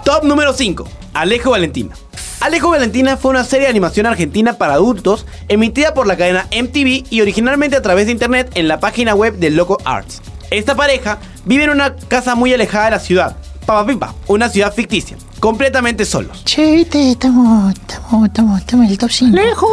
Top 0.03 0.23
número 0.25 0.51
5. 0.51 0.85
Alejo 1.13 1.51
Valentina. 1.51 1.95
Alejo 2.41 2.69
Valentina 2.71 3.15
fue 3.15 3.31
una 3.31 3.45
serie 3.45 3.67
de 3.67 3.69
animación 3.69 4.05
argentina 4.05 4.57
para 4.57 4.73
adultos 4.73 5.25
emitida 5.47 5.93
por 5.93 6.07
la 6.07 6.17
cadena 6.17 6.45
MTV 6.51 7.05
y 7.09 7.21
originalmente 7.21 7.77
a 7.77 7.81
través 7.81 8.07
de 8.07 8.11
internet 8.11 8.51
en 8.55 8.67
la 8.67 8.81
página 8.81 9.15
web 9.15 9.37
de 9.37 9.49
Loco 9.49 9.77
Arts. 9.85 10.21
Esta 10.51 10.75
pareja 10.75 11.19
vive 11.45 11.63
en 11.63 11.69
una 11.69 11.95
casa 11.95 12.35
muy 12.35 12.53
alejada 12.53 12.85
de 12.85 12.91
la 12.91 12.99
ciudad, 12.99 13.37
Papapimpa, 13.65 14.15
una 14.27 14.49
ciudad 14.49 14.73
ficticia, 14.73 15.15
completamente 15.39 16.03
solos. 16.03 16.43
Che, 16.43 16.69
viste, 16.69 17.11
estamos, 17.11 17.73
estamos, 17.75 18.27
estamos, 18.27 18.59
estamos 18.59 18.85
en 18.87 18.91
el 18.91 18.97
top 18.97 19.09
5. 19.09 19.39
¡Alejo! 19.39 19.69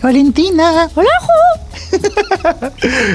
Valentina. 0.00 0.88
¡Alejo! 0.94 1.32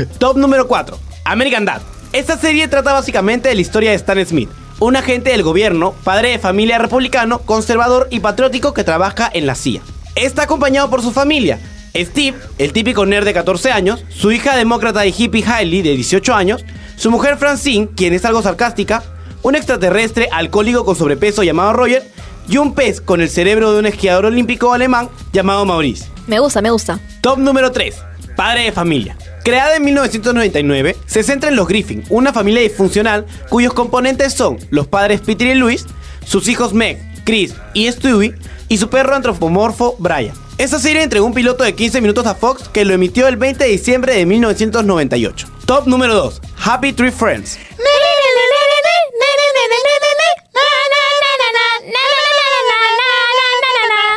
Top 0.20 0.36
número 0.36 0.68
4. 0.68 1.13
American 1.26 1.66
Dad. 1.66 1.82
Esta 2.12 2.38
serie 2.38 2.68
trata 2.68 2.94
básicamente 2.94 3.50
de 3.50 3.56
la 3.56 3.62
historia 3.62 3.90
de 3.92 3.96
Stan 3.96 4.26
Smith, 4.26 4.50
un 4.80 4.96
agente 4.96 5.32
del 5.32 5.44
gobierno, 5.44 5.94
padre 6.04 6.30
de 6.30 6.40
familia 6.40 6.78
republicano, 6.78 7.40
conservador 7.40 8.08
y 8.12 8.20
patriótico 8.20 8.74
que 8.74 8.84
trabaja 8.84 9.30
en 9.34 9.46
la 9.46 9.56
CIA. 9.56 9.82
Está 10.16 10.44
acompañado 10.44 10.90
por 10.90 11.02
su 11.02 11.12
familia, 11.12 11.60
Steve, 11.96 12.38
el 12.58 12.74
típico 12.74 13.06
nerd 13.06 13.26
de 13.26 13.34
14 13.34 13.72
años, 13.72 14.04
su 14.10 14.32
hija 14.32 14.56
demócrata 14.56 15.06
y 15.06 15.14
hippie 15.16 15.46
Hailey 15.46 15.82
de 15.82 15.96
18 15.96 16.34
años, 16.34 16.66
su 16.96 17.12
mujer 17.12 17.38
Francine, 17.38 17.90
quien 17.96 18.14
es 18.14 18.26
algo 18.26 18.42
sarcástica, 18.42 19.04
un 19.44 19.56
extraterrestre 19.56 20.30
alcohólico 20.32 20.86
con 20.86 20.96
sobrepeso 20.96 21.44
llamado 21.44 21.74
Roger 21.74 22.04
y 22.48 22.58
un 22.58 22.74
pez 22.74 23.00
con 23.02 23.22
el 23.22 23.30
cerebro 23.30 23.74
de 23.74 23.80
un 23.80 23.86
esquiador 23.86 24.26
olímpico 24.26 24.74
alemán 24.74 25.10
llamado 25.32 25.66
Maurice. 25.66 26.06
Me 26.28 26.40
gusta, 26.40 26.62
me 26.62 26.72
gusta. 26.72 27.00
Top 27.22 27.38
número 27.38 27.72
3. 27.72 27.96
Padre 28.36 28.64
de 28.64 28.72
familia. 28.72 29.18
Creada 29.44 29.76
en 29.76 29.84
1999, 29.84 30.96
se 31.06 31.22
centra 31.22 31.50
en 31.50 31.58
los 31.58 31.68
Griffin, 31.68 32.02
una 32.08 32.32
familia 32.32 32.62
disfuncional 32.62 33.26
cuyos 33.50 33.74
componentes 33.74 34.34
son 34.34 34.58
los 34.70 34.88
padres 34.88 35.20
Peter 35.20 35.48
y 35.48 35.56
Luis, 35.56 35.86
sus 36.26 36.48
hijos 36.48 36.74
Meg, 36.74 36.98
Chris 37.26 37.54
y 37.74 37.92
Stewie 37.92 38.36
y 38.70 38.78
su 38.78 38.90
perro 38.90 39.16
antropomorfo 39.16 39.98
Brian. 40.00 40.34
Esta 40.58 40.80
serie 40.80 41.04
entregó 41.04 41.26
un 41.26 41.34
piloto 41.34 41.66
de 41.66 41.76
15 41.76 42.00
minutos 42.00 42.26
a 42.26 42.36
Fox 42.36 42.70
que 42.70 42.86
lo 42.86 42.94
emitió 42.94 43.28
el 43.28 43.36
20 43.36 43.66
de 43.66 43.70
diciembre 43.70 44.16
de 44.16 44.26
1998. 44.26 45.48
Top 45.66 45.88
número 45.88 46.16
2. 46.16 46.42
Happy 46.64 46.94
Tree 46.94 47.12
Friends. 47.12 47.60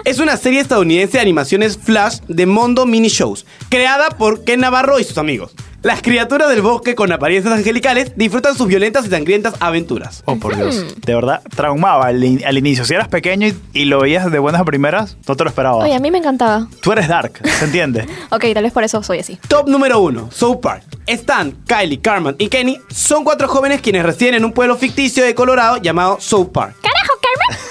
Es 0.06 0.20
una 0.20 0.36
serie 0.36 0.60
estadounidense 0.60 1.18
de 1.18 1.20
animaciones 1.22 1.76
flash 1.76 2.20
de 2.28 2.46
Mondo 2.46 2.86
Mini 2.86 3.08
Shows, 3.08 3.44
creada 3.68 4.08
por 4.10 4.44
Ken 4.44 4.60
Navarro 4.60 5.00
y 5.00 5.04
sus 5.04 5.18
amigos. 5.18 5.52
Las 5.82 6.00
criaturas 6.00 6.48
del 6.48 6.62
bosque 6.62 6.94
con 6.94 7.10
apariencias 7.12 7.52
angelicales 7.52 8.12
disfrutan 8.16 8.56
sus 8.56 8.66
violentas 8.68 9.06
y 9.06 9.10
sangrientas 9.10 9.54
aventuras. 9.60 10.22
Oh, 10.24 10.36
por 10.36 10.56
Dios. 10.56 10.96
De 11.04 11.14
verdad, 11.14 11.42
traumaba 11.54 12.06
al, 12.06 12.22
in- 12.22 12.44
al 12.46 12.56
inicio. 12.56 12.84
Si 12.84 12.94
eras 12.94 13.08
pequeño 13.08 13.48
y, 13.48 13.56
y 13.72 13.84
lo 13.86 14.00
veías 14.00 14.30
de 14.30 14.38
buenas 14.38 14.60
a 14.60 14.64
primeras, 14.64 15.16
no 15.26 15.34
te 15.36 15.42
lo 15.44 15.50
esperaba. 15.50 15.78
Oye, 15.84 15.94
a 15.94 16.00
mí 16.00 16.10
me 16.12 16.18
encantaba. 16.18 16.68
Tú 16.80 16.92
eres 16.92 17.08
dark, 17.08 17.40
¿se 17.58 17.64
entiende? 17.64 18.06
Ok, 18.30 18.44
tal 18.54 18.62
vez 18.62 18.72
por 18.72 18.84
eso 18.84 19.02
soy 19.02 19.18
así. 19.18 19.38
Top 19.48 19.68
número 19.68 20.00
1, 20.00 20.30
South 20.32 20.60
Park. 20.60 20.84
Stan, 21.06 21.52
Kylie, 21.66 22.00
Carmen 22.00 22.34
y 22.38 22.48
Kenny 22.48 22.78
son 22.92 23.22
cuatro 23.24 23.46
jóvenes 23.48 23.80
quienes 23.80 24.04
residen 24.04 24.34
en 24.36 24.44
un 24.44 24.52
pueblo 24.52 24.76
ficticio 24.76 25.24
de 25.24 25.34
Colorado 25.34 25.76
llamado 25.78 26.18
South 26.20 26.50
Park. 26.52 26.74
¡Carajo, 26.82 27.12
Carmen! 27.20 27.65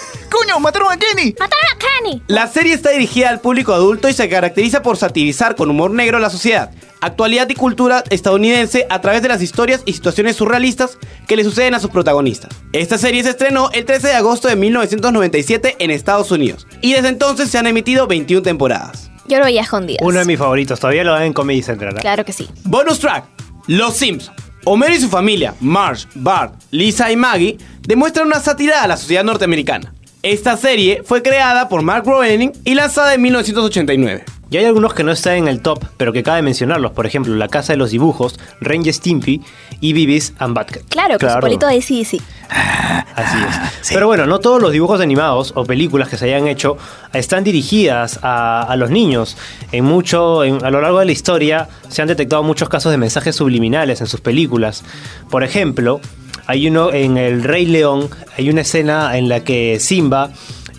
¡Coño, 0.46 0.60
mataron 0.60 0.92
a 0.92 0.98
Kenny! 0.98 1.36
¡Mataron 1.40 1.66
a 1.74 1.80
Kenny! 1.80 2.22
La 2.28 2.48
serie 2.48 2.74
está 2.74 2.92
dirigida 2.92 3.30
al 3.30 3.40
público 3.40 3.74
adulto 3.74 4.10
y 4.10 4.14
se 4.14 4.30
caracteriza 4.30 4.84
por 4.84 4.96
satirizar 4.96 5.56
con 5.56 5.72
humor 5.72 5.90
negro 5.90 6.20
la 6.20 6.30
sociedad, 6.30 6.70
actualidad 7.02 7.50
y 7.50 7.56
cultura 7.56 8.04
estadounidense 8.12 8.86
a 8.92 9.02
través 9.02 9.24
de 9.24 9.30
las 9.30 9.42
historias 9.42 9.82
y 9.86 9.94
situaciones 9.94 10.36
surrealistas 10.36 11.00
que 11.28 11.36
le 11.36 11.44
suceden 11.44 11.74
a 11.74 11.80
sus 11.80 11.90
protagonistas. 11.90 12.52
Esta 12.74 13.00
serie 13.00 13.24
se 13.24 13.32
estrenó 13.32 13.72
el 13.72 13.86
13 13.86 14.10
de 14.10 14.14
agosto 14.14 14.48
de 14.48 14.56
1997 14.56 15.78
en 15.80 15.90
Estados 15.90 16.30
Unidos 16.30 16.68
y 16.80 16.94
desde 16.94 17.10
entonces 17.10 17.50
se 17.50 17.58
han 17.58 17.66
emitido 17.66 18.06
21 18.06 18.44
temporadas. 18.44 19.10
Yo 19.28 19.40
lo 19.40 19.46
veía 19.46 19.62
a 19.62 19.64
escondidas. 19.64 20.02
Uno 20.04 20.20
de 20.20 20.26
mis 20.26 20.38
favoritos, 20.38 20.80
todavía 20.80 21.04
lo 21.04 21.14
dan 21.14 21.24
en 21.24 21.34
Comedy 21.34 21.64
Central. 21.64 21.98
¿eh? 21.98 22.02
Claro 22.02 22.24
que 22.24 22.34
sí. 22.34 22.48
Bonus 22.66 23.00
track: 23.00 23.26
Los 23.66 23.96
Simpsons. 23.96 24.46
Homero 24.68 24.96
y 24.96 25.00
su 25.00 25.10
familia, 25.10 25.54
Marge, 25.60 26.08
Bart, 26.16 26.56
Lisa 26.72 27.12
y 27.12 27.16
Maggie, 27.16 27.58
demuestran 27.82 28.26
una 28.26 28.40
sátira 28.40 28.82
a 28.82 28.88
la 28.88 28.98
sociedad 28.98 29.24
norteamericana. 29.24 29.95
Esta 30.28 30.58
serie 30.58 31.04
fue 31.06 31.22
creada 31.22 31.70
por 31.70 31.84
Mark 31.84 32.04
Groening 32.04 32.52
y 32.64 32.74
lanzada 32.74 33.14
en 33.14 33.22
1989. 33.22 34.26
Y 34.50 34.58
hay 34.58 34.66
algunos 34.66 34.96
que 34.96 35.04
no 35.04 35.12
están 35.12 35.36
en 35.36 35.48
el 35.48 35.62
top, 35.62 35.84
pero 35.98 36.14
que 36.14 36.24
cabe 36.24 36.42
mencionarlos. 36.42 36.94
Por 36.94 37.06
ejemplo, 37.06 37.36
La 37.36 37.48
Casa 37.48 37.74
de 37.74 37.78
los 37.78 37.92
Dibujos, 37.92 38.40
Ranger 38.60 38.92
Stimpy 38.92 39.42
y 39.82 39.94
Beavis 39.94 40.34
and 40.40 40.58
Butthead. 40.58 40.82
Claro, 40.90 41.20
Claro. 41.20 41.36
su 41.36 41.40
polito 41.42 41.68
de 41.68 41.80
sí, 41.84 42.06
sí. 42.06 42.20
Así 42.50 43.38
es. 43.84 43.90
Pero 43.94 44.08
bueno, 44.08 44.26
no 44.26 44.40
todos 44.40 44.60
los 44.60 44.72
dibujos 44.72 45.00
animados 45.00 45.52
o 45.56 45.64
películas 45.64 46.10
que 46.10 46.18
se 46.18 46.26
hayan 46.26 46.48
hecho 46.48 46.76
están 47.14 47.44
dirigidas 47.44 48.20
a, 48.24 48.64
a 48.64 48.76
los 48.78 48.90
niños. 48.90 49.38
En 49.72 49.86
mucho, 49.86 50.44
en- 50.44 50.66
a 50.66 50.72
lo 50.72 50.82
largo 50.82 50.98
de 51.00 51.06
la 51.06 51.12
historia 51.12 51.70
se 51.90 52.02
han 52.02 52.08
detectado 52.08 52.42
muchos 52.42 52.68
casos 52.68 52.92
de 52.92 52.98
mensajes 52.98 53.36
subliminales 53.36 54.02
en 54.02 54.08
sus 54.08 54.22
películas. 54.22 54.84
Por 55.30 55.44
ejemplo, 55.44 56.02
hay 56.48 56.68
uno 56.68 56.92
en 56.94 57.18
El 57.18 57.44
Rey 57.44 57.66
León, 57.66 58.10
hay 58.38 58.50
una 58.50 58.62
escena 58.62 59.18
en 59.18 59.30
la 59.30 59.42
que 59.44 59.78
Simba 59.80 60.30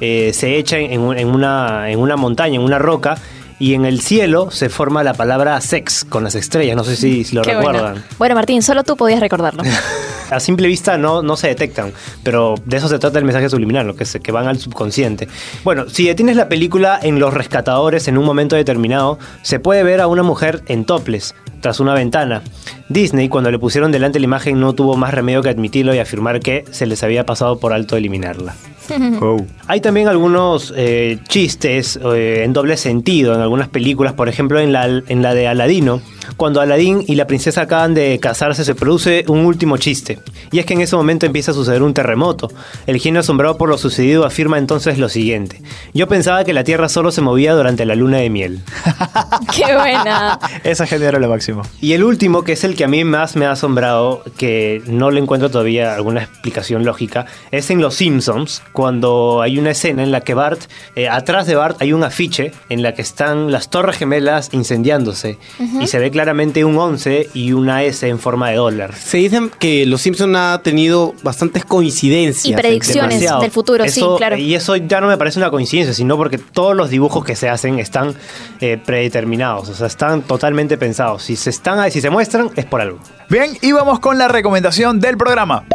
eh, 0.01 0.33
se 0.35 0.57
echa 0.57 0.79
en, 0.79 1.01
un- 1.01 1.17
en 1.19 1.29
una, 1.29 1.91
en 1.91 1.99
una 1.99 2.17
montaña, 2.17 2.57
en 2.57 2.63
una 2.63 2.79
roca. 2.79 3.17
Y 3.59 3.73
en 3.73 3.87
el 3.87 4.03
cielo 4.03 4.51
se 4.51 4.69
forma 4.69 5.03
la 5.03 5.15
palabra 5.15 5.59
sex 5.63 6.05
con 6.05 6.23
las 6.23 6.35
estrellas. 6.35 6.77
No 6.77 6.85
sé 6.85 6.95
si, 6.95 7.25
si 7.25 7.35
lo 7.35 7.41
Qué 7.41 7.55
recuerdan. 7.55 8.05
Bueno, 8.19 8.35
Martín, 8.35 8.61
solo 8.61 8.85
tú 8.85 8.99
podías 8.99 9.19
recordarlo. 9.21 9.63
A 10.31 10.41
simple 10.41 10.67
vista 10.69 10.99
no, 10.99 11.23
no 11.23 11.37
se 11.37 11.47
detectan, 11.49 11.93
pero 12.25 12.57
de 12.67 12.77
eso 12.79 12.89
se 12.89 12.99
trata 12.99 13.19
el 13.21 13.25
mensaje 13.25 13.49
subliminal, 13.49 13.87
lo 13.87 13.95
que, 13.97 14.05
se, 14.05 14.19
que 14.21 14.33
van 14.33 14.47
al 14.49 14.59
subconsciente. 14.59 15.29
Bueno, 15.65 15.89
si 15.89 16.05
detienes 16.07 16.35
la 16.37 16.49
película 16.49 16.99
en 17.01 17.21
Los 17.21 17.33
Rescatadores 17.33 18.09
en 18.09 18.19
un 18.19 18.25
momento 18.27 18.57
determinado, 18.57 19.21
se 19.43 19.61
puede 19.61 19.85
ver 19.85 20.01
a 20.01 20.09
una 20.09 20.25
mujer 20.25 20.63
en 20.67 20.85
topless, 20.85 21.35
tras 21.61 21.81
una 21.81 21.95
ventana. 21.95 22.43
Disney, 22.89 23.29
cuando 23.29 23.51
le 23.51 23.59
pusieron 23.59 23.93
delante 23.93 24.19
la 24.21 24.25
imagen, 24.25 24.61
no 24.61 24.75
tuvo 24.75 24.97
más 24.97 25.13
remedio 25.13 25.43
que 25.43 25.49
admitirlo 25.49 25.95
y 25.95 25.99
afirmar 25.99 26.41
que 26.41 26.65
se 26.71 26.87
les 26.87 27.03
había 27.03 27.27
pasado 27.27 27.59
por 27.59 27.73
alto 27.73 27.97
eliminarla. 27.97 28.55
Oh. 29.21 29.45
Hay 29.67 29.81
también 29.81 30.07
algunos 30.07 30.73
eh, 30.77 31.19
chistes 31.27 31.99
eh, 32.05 32.43
en 32.45 32.53
doble 32.53 32.77
sentido 32.77 33.35
en 33.35 33.41
algunas 33.41 33.69
películas, 33.69 34.13
por 34.13 34.29
ejemplo 34.29 34.61
en 34.61 34.73
la, 34.73 34.87
en 34.87 35.23
la 35.23 35.35
de 35.35 35.49
Aladino. 35.49 36.01
Cuando 36.37 36.61
Aladín 36.61 37.05
y 37.07 37.15
la 37.15 37.27
princesa 37.27 37.63
acaban 37.63 37.95
de 37.95 38.19
casarse 38.21 38.65
se 38.65 38.75
produce 38.75 39.25
un 39.29 39.41
último 39.41 39.77
chiste. 39.77 40.19
Y 40.51 40.59
es 40.59 40.67
que 40.67 40.75
en 40.75 40.81
ese 40.81 40.97
momento 40.97 41.27
empieza 41.27 41.51
a 41.51 41.55
suceder 41.55 41.83
un 41.83 41.95
terremoto. 41.95 42.51
El 42.87 42.99
genio 42.99 43.21
asombrado 43.21 43.57
por 43.57 43.69
lo 43.69 43.79
sucedido 43.79 44.25
afirma 44.25 44.59
entonces 44.59 44.99
lo 44.99 45.09
siguiente. 45.09 45.63
Yo 45.95 46.09
pensaba 46.09 46.45
que 46.45 46.53
la 46.53 46.65
Tierra 46.65 46.89
solo 46.89 47.13
se 47.13 47.21
movía 47.21 47.55
durante 47.55 47.85
la 47.85 47.95
luna 47.95 48.19
de 48.19 48.31
miel. 48.31 48.61
¡Qué 49.55 49.75
buena! 49.75 50.39
Esa 50.65 50.87
genio 50.87 51.09
era 51.09 51.19
lo 51.19 51.29
máximo. 51.29 51.63
Y 51.81 51.93
el 51.93 52.05
último, 52.05 52.43
que 52.43 52.53
es 52.53 52.65
el 52.65 52.75
que 52.77 52.85
a 52.85 52.89
mí 52.89 53.05
más 53.05 53.37
me 53.37 53.47
ha 53.47 53.53
asombrado, 53.53 54.23
que 54.37 54.83
no 54.87 55.11
le 55.11 55.21
encuentro 55.21 55.51
todavía 55.51 55.95
alguna 55.95 56.23
explicación 56.23 56.85
lógica, 56.85 57.27
es 57.51 57.71
en 57.71 57.81
Los 57.81 57.95
Simpsons, 57.95 58.63
cuando 58.73 59.43
hay 59.43 59.59
una 59.59 59.71
escena 59.71 60.03
en 60.03 60.13
la 60.13 60.21
que 60.21 60.35
Bart, 60.35 60.61
eh, 60.95 61.09
atrás 61.09 61.47
de 61.47 61.55
Bart 61.55 61.81
hay 61.81 61.93
un 61.93 62.05
afiche 62.05 62.53
en 62.69 62.83
la 62.83 62.95
que 62.95 63.03
están 63.03 63.53
las 63.53 63.71
torres 63.71 63.97
gemelas 63.97 64.51
incendiándose 64.53 65.39
y 65.81 65.87
se 65.87 65.99
ve 65.99 66.11
claramente 66.17 66.65
un 66.65 66.79
11 66.79 67.29
y 67.35 67.53
una 67.53 67.83
S 67.83 68.09
en 68.09 68.19
forma 68.19 68.49
de 68.49 68.57
dólar. 68.57 68.95
Se 68.95 69.19
dicen 69.19 69.51
que 69.59 69.85
Los 69.85 70.01
Simpson 70.01 70.35
ha 70.35 70.63
tenido 70.63 71.13
bastantes 71.23 71.67
coincidencias. 71.67 72.47
Y 72.47 72.55
predicciones 72.55 73.21
Demasiado. 73.21 73.43
del 73.43 73.51
futuro, 73.51 73.85
sí, 73.85 74.01
Eso- 74.01 74.17
claro. 74.17 74.39
Y 74.39 74.55
eso 74.55 74.77
ya 74.77 75.03
no 75.03 75.09
me 75.09 75.19
parece 75.19 75.39
una 75.39 75.51
coincidencia, 75.51 75.93
sino 75.93 76.17
porque 76.17 76.39
todos 76.39 76.75
los 76.75 76.89
dibujos 76.89 77.23
que 77.23 77.37
se 77.37 77.51
hacen 77.51 77.79
están 77.79 78.15
eh, 78.63 78.79
predeterminados, 78.83 79.69
o 79.69 79.75
sea, 79.75 79.89
están 79.89 80.23
totalmente 80.23 80.79
pensados. 80.79 81.23
Si 81.25 81.37
se, 81.37 81.51
están, 81.51 81.91
si 81.91 82.01
se 82.01 82.09
muestran, 82.09 82.51
es 82.57 82.65
por 82.65 82.81
algo. 82.81 82.99
Bien, 83.29 83.51
y 83.61 83.73
vamos 83.73 84.01
con 84.01 84.17
la 84.17 84.27
recomendación 84.29 84.99
del 85.01 85.19
programa. 85.19 85.67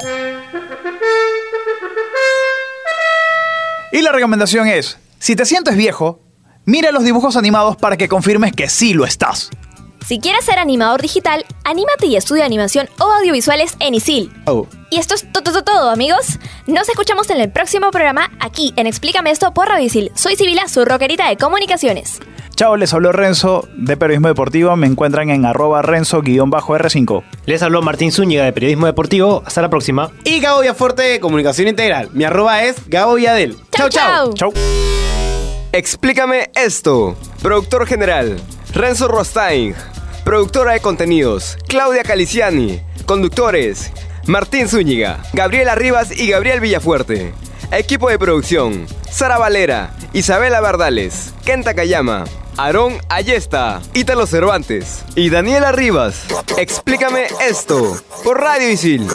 Y 3.91 4.01
la 4.01 4.11
recomendación 4.11 4.67
es, 4.67 4.97
si 5.19 5.35
te 5.35 5.45
sientes 5.45 5.75
viejo, 5.77 6.19
mira 6.65 6.91
los 6.91 7.03
dibujos 7.03 7.35
animados 7.35 7.75
para 7.77 7.95
que 7.97 8.07
confirmes 8.07 8.53
que 8.53 8.69
sí 8.69 8.93
lo 8.93 9.05
estás. 9.05 9.51
Si 10.05 10.19
quieres 10.19 10.45
ser 10.45 10.59
animador 10.59 11.01
digital, 11.01 11.45
anímate 11.63 12.07
y 12.07 12.15
estudia 12.15 12.45
animación 12.45 12.89
o 12.99 13.03
audiovisuales 13.03 13.75
en 13.79 13.95
ISIL. 13.95 14.33
Oh. 14.45 14.67
Y 14.89 14.97
esto 14.97 15.15
es 15.15 15.31
todo, 15.31 15.43
todo, 15.43 15.63
todo, 15.63 15.89
amigos. 15.89 16.39
Nos 16.67 16.89
escuchamos 16.89 17.29
en 17.29 17.39
el 17.39 17.51
próximo 17.51 17.91
programa 17.91 18.31
aquí 18.39 18.73
en 18.75 18.87
Explícame 18.87 19.31
esto 19.31 19.53
por 19.53 19.67
Radio 19.67 19.85
Isil. 19.85 20.11
Soy 20.15 20.35
Sibila, 20.35 20.67
su 20.67 20.83
rockerita 20.85 21.29
de 21.29 21.37
comunicaciones. 21.37 22.19
Chao, 22.55 22.75
les 22.75 22.93
habló 22.93 23.11
Renzo 23.11 23.67
de 23.75 23.95
Periodismo 23.95 24.27
Deportivo. 24.27 24.75
Me 24.75 24.87
encuentran 24.87 25.29
en 25.29 25.45
arroba 25.45 25.81
renzo-r5. 25.81 27.23
Les 27.45 27.61
habló 27.63 27.81
Martín 27.81 28.11
Zúñiga 28.11 28.43
de 28.43 28.53
Periodismo 28.53 28.87
Deportivo. 28.87 29.43
Hasta 29.45 29.61
la 29.61 29.69
próxima. 29.69 30.11
Y 30.25 30.39
Gabo 30.41 30.61
Villafuerte 30.61 31.03
de 31.03 31.19
Comunicación 31.19 31.67
Integral. 31.69 32.09
Mi 32.13 32.23
arroba 32.23 32.63
es 32.63 32.87
Gabo 32.87 33.15
Villadel. 33.15 33.57
Chau, 33.71 33.89
chau. 33.89 34.33
Chau. 34.33 34.53
Explícame 35.71 36.51
esto. 36.53 37.15
Productor 37.41 37.87
general, 37.87 38.37
Renzo 38.73 39.07
Rostain. 39.07 39.73
Productora 40.23 40.73
de 40.73 40.79
contenidos, 40.79 41.57
Claudia 41.67 42.03
Caliciani. 42.03 42.81
Conductores, 43.05 43.91
Martín 44.27 44.69
Zúñiga, 44.69 45.19
Gabriela 45.33 45.73
Rivas 45.73 46.11
y 46.11 46.27
Gabriel 46.27 46.59
Villafuerte. 46.59 47.33
Equipo 47.71 48.09
de 48.09 48.19
producción, 48.19 48.85
Sara 49.09 49.39
Valera, 49.39 49.95
Isabela 50.13 50.61
Bardales, 50.61 51.33
Kenta 51.43 51.73
Kayama, 51.73 52.25
Aarón 52.55 52.99
Ayesta, 53.09 53.81
Ítalo 53.95 54.27
Cervantes 54.27 55.03
y 55.15 55.29
Daniela 55.29 55.71
Rivas. 55.71 56.25
Explícame 56.57 57.27
esto 57.41 57.99
por 58.23 58.39
Radio 58.39 58.69
Isil. 58.69 59.07